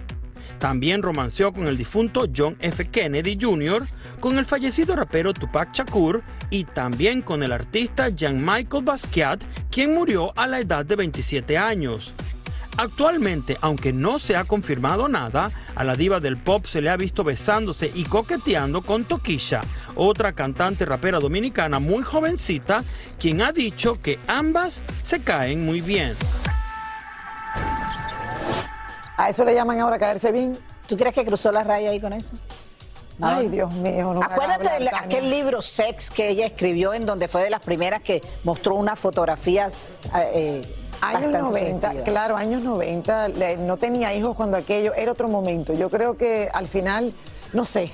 También 0.59 1.01
romanceó 1.01 1.53
con 1.53 1.65
el 1.65 1.77
difunto 1.77 2.27
John 2.35 2.57
F. 2.59 2.89
Kennedy 2.91 3.39
Jr., 3.41 3.87
con 4.19 4.37
el 4.37 4.45
fallecido 4.45 4.95
rapero 4.95 5.33
Tupac 5.33 5.73
Shakur 5.73 6.21
y 6.51 6.65
también 6.65 7.23
con 7.23 7.41
el 7.41 7.53
artista 7.53 8.09
Jean-Michel 8.09 8.83
Basquiat, 8.83 9.43
quien 9.71 9.95
murió 9.95 10.31
a 10.37 10.45
la 10.45 10.59
edad 10.59 10.85
de 10.85 10.95
27 10.95 11.57
años. 11.57 12.13
Actualmente, 12.77 13.57
aunque 13.61 13.91
no 13.91 14.19
se 14.19 14.35
ha 14.35 14.43
confirmado 14.43 15.07
nada, 15.07 15.49
a 15.75 15.83
la 15.83 15.95
diva 15.95 16.19
del 16.19 16.37
pop 16.37 16.65
se 16.65 16.79
le 16.81 16.89
ha 16.91 16.95
visto 16.97 17.23
besándose 17.23 17.91
y 17.93 18.03
coqueteando 18.05 18.83
con 18.83 19.05
Toquisha, 19.05 19.61
otra 19.95 20.33
cantante 20.33 20.85
rapera 20.85 21.19
dominicana 21.19 21.79
muy 21.79 22.03
jovencita, 22.03 22.83
quien 23.19 23.41
ha 23.41 23.51
dicho 23.51 23.99
que 24.01 24.19
ambas 24.27 24.81
se 25.03 25.21
caen 25.23 25.65
muy 25.65 25.81
bien. 25.81 26.13
A 29.17 29.29
eso 29.29 29.43
le 29.43 29.55
llaman 29.55 29.79
ahora 29.79 29.97
caerse 29.97 30.31
bien. 30.31 30.55
¿Tú 30.87 30.95
crees 30.95 31.15
que 31.15 31.25
cruzó 31.25 31.51
la 31.51 31.63
raya 31.63 31.89
ahí 31.89 31.99
con 31.99 32.13
eso? 32.13 32.35
Ay, 33.19 33.47
Dios 33.47 33.73
mío, 33.73 34.13
no 34.13 34.19
me 34.19 34.25
Acuérdate 34.27 34.69
de 34.69 34.79
la- 34.81 34.91
aquel 34.99 35.31
libro 35.31 35.59
Sex 35.63 36.11
que 36.11 36.29
ella 36.29 36.45
escribió 36.45 36.93
en 36.93 37.07
donde 37.07 37.27
fue 37.27 37.43
de 37.43 37.49
las 37.49 37.61
primeras 37.61 38.03
que 38.03 38.21
mostró 38.43 38.75
unas 38.75 38.99
fotografías 38.99 39.73
eh, 40.35 40.61
Años 41.01 41.31
bastante 41.31 41.39
90, 41.41 41.88
sugestivas. 41.89 42.03
claro, 42.03 42.38
años 42.38 42.63
90, 42.63 43.27
le- 43.29 43.57
no 43.57 43.77
tenía 43.77 44.13
hijos 44.13 44.36
cuando 44.36 44.57
aquello, 44.57 44.93
era 44.95 45.12
otro 45.12 45.27
momento. 45.27 45.73
Yo 45.73 45.89
creo 45.89 46.17
que 46.17 46.49
al 46.53 46.67
final, 46.67 47.13
no 47.53 47.65
sé, 47.65 47.91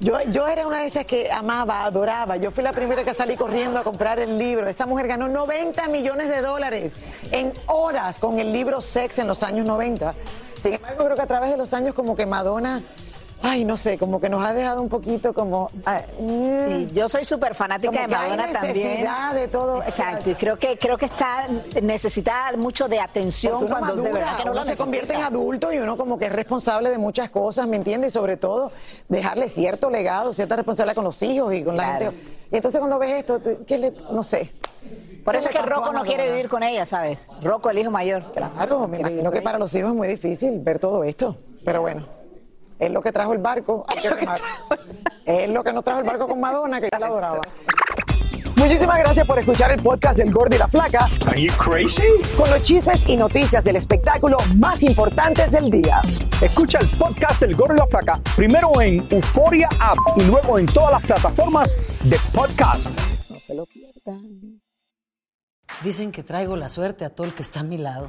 yo, 0.00 0.14
yo 0.30 0.46
era 0.48 0.66
una 0.66 0.78
de 0.80 0.86
esas 0.86 1.04
que 1.04 1.30
amaba, 1.30 1.84
adoraba. 1.84 2.36
Yo 2.36 2.50
fui 2.50 2.64
la 2.64 2.72
primera 2.72 3.04
que 3.04 3.14
salí 3.14 3.36
corriendo 3.36 3.78
a 3.78 3.84
comprar 3.84 4.18
el 4.18 4.36
libro. 4.36 4.66
Esa 4.66 4.84
mujer 4.84 5.06
ganó 5.06 5.28
90 5.28 5.86
millones 5.88 6.28
de 6.28 6.40
dólares 6.42 6.94
en 7.30 7.52
horas 7.66 8.18
con 8.18 8.38
el 8.40 8.52
libro 8.52 8.80
Sex 8.80 9.18
en 9.20 9.28
los 9.28 9.42
años 9.44 9.64
90. 9.66 10.12
Sin 10.60 10.72
embargo, 10.74 11.04
creo 11.04 11.16
que 11.16 11.22
a 11.22 11.26
través 11.26 11.50
de 11.50 11.56
los 11.56 11.72
años 11.72 11.94
como 11.94 12.16
que 12.16 12.26
Madonna, 12.26 12.82
ay, 13.42 13.64
no 13.64 13.76
sé, 13.76 13.98
como 13.98 14.20
que 14.20 14.28
nos 14.28 14.44
ha 14.44 14.52
dejado 14.52 14.80
un 14.80 14.88
poquito 14.88 15.32
como... 15.32 15.70
ah, 15.84 16.00
Sí, 16.18 16.88
yo 16.92 17.08
soy 17.08 17.24
súper 17.24 17.54
fanática 17.54 17.92
de 17.92 18.14
hay 18.14 18.30
Madonna 18.30 18.52
también. 18.52 19.06
de 19.34 19.48
todo. 19.48 19.82
Exacto, 19.82 20.30
y 20.30 20.34
creo 20.34 20.58
que 20.58 20.78
creo 20.78 20.96
que 20.96 21.06
está 21.06 21.48
necesitada 21.82 22.56
mucho 22.56 22.88
de 22.88 23.00
atención 23.00 23.66
cuando 23.66 23.96
de 23.96 24.02
madura, 24.02 24.12
verdad 24.12 24.36
que 24.36 24.44
no 24.44 24.52
uno 24.52 24.62
lo 24.62 24.66
se 24.66 24.76
convierte 24.76 25.14
en 25.14 25.22
adulto 25.22 25.72
y 25.72 25.78
uno 25.78 25.96
como 25.96 26.18
que 26.18 26.26
es 26.26 26.32
responsable 26.32 26.90
de 26.90 26.98
muchas 26.98 27.30
cosas, 27.30 27.66
¿me 27.66 27.76
entiendes? 27.76 28.12
Y 28.12 28.14
sobre 28.14 28.36
todo 28.36 28.72
dejarle 29.08 29.48
cierto 29.48 29.90
legado, 29.90 30.32
cierta 30.32 30.56
responsabilidad 30.56 30.94
con 30.94 31.04
los 31.04 31.22
hijos 31.22 31.52
y 31.54 31.64
con 31.64 31.76
la 31.76 31.86
gente. 31.86 32.20
Y 32.50 32.56
entonces 32.56 32.78
cuando 32.78 32.98
ves 32.98 33.12
esto, 33.12 33.40
¿qué 33.66 33.78
le, 33.78 33.90
no 34.12 34.22
sé? 34.22 34.52
Por 35.24 35.34
¿Qué 35.34 35.40
eso 35.40 35.50
es 35.50 35.56
que 35.56 35.62
Rocco 35.62 35.92
no 35.92 36.02
quiere 36.02 36.30
vivir 36.30 36.48
con 36.48 36.62
ella, 36.62 36.84
¿sabes? 36.84 37.28
Rocco, 37.42 37.70
el 37.70 37.78
hijo 37.78 37.90
mayor. 37.90 38.24
Claro, 38.32 38.88
me 38.88 39.00
imagino 39.00 39.30
que 39.30 39.40
para 39.40 39.58
los 39.58 39.74
hijos 39.74 39.90
es 39.90 39.96
muy 39.96 40.08
difícil 40.08 40.60
ver 40.60 40.78
todo 40.78 41.04
esto, 41.04 41.36
pero 41.64 41.80
bueno. 41.80 42.21
Es 42.82 42.90
lo 42.90 43.00
que 43.00 43.12
trajo 43.12 43.32
el 43.32 43.38
barco, 43.38 43.84
hay 43.86 43.98
que 44.02 44.10
remar. 44.10 44.40
Es 45.24 45.48
lo 45.48 45.62
que 45.62 45.72
nos 45.72 45.84
trajo 45.84 46.00
el 46.00 46.04
barco 46.04 46.26
con 46.26 46.40
Madonna, 46.40 46.80
que 46.80 46.88
yo 46.92 46.98
la 46.98 47.06
adoraba. 47.06 47.40
Muchísimas 48.56 48.98
gracias 48.98 49.24
por 49.24 49.38
escuchar 49.38 49.70
el 49.70 49.80
podcast 49.80 50.18
del 50.18 50.32
Gordo 50.32 50.56
y 50.56 50.58
la 50.58 50.66
Flaca. 50.66 51.06
Are 51.28 51.40
you 51.40 51.52
crazy? 51.56 52.02
Con 52.36 52.50
los 52.50 52.60
chismes 52.62 52.98
y 53.08 53.16
noticias 53.16 53.62
del 53.62 53.76
espectáculo 53.76 54.36
más 54.56 54.82
importantes 54.82 55.52
del 55.52 55.70
día. 55.70 56.02
Escucha 56.40 56.80
el 56.80 56.90
podcast 56.98 57.40
del 57.42 57.54
Gordo 57.54 57.74
y 57.74 57.78
la 57.78 57.86
Flaca 57.86 58.14
primero 58.34 58.80
en 58.80 59.06
Euforia 59.10 59.68
App 59.78 59.98
y 60.16 60.24
luego 60.24 60.58
en 60.58 60.66
todas 60.66 60.90
las 60.90 61.02
plataformas 61.02 61.76
de 62.02 62.18
podcast. 62.34 62.90
No 63.30 63.38
se 63.38 63.54
lo 63.54 63.64
pierdan. 63.64 64.60
Dicen 65.84 66.10
que 66.10 66.24
traigo 66.24 66.56
la 66.56 66.68
suerte 66.68 67.04
a 67.04 67.10
todo 67.10 67.28
el 67.28 67.34
que 67.34 67.42
está 67.42 67.60
a 67.60 67.64
mi 67.64 67.78
lado. 67.78 68.08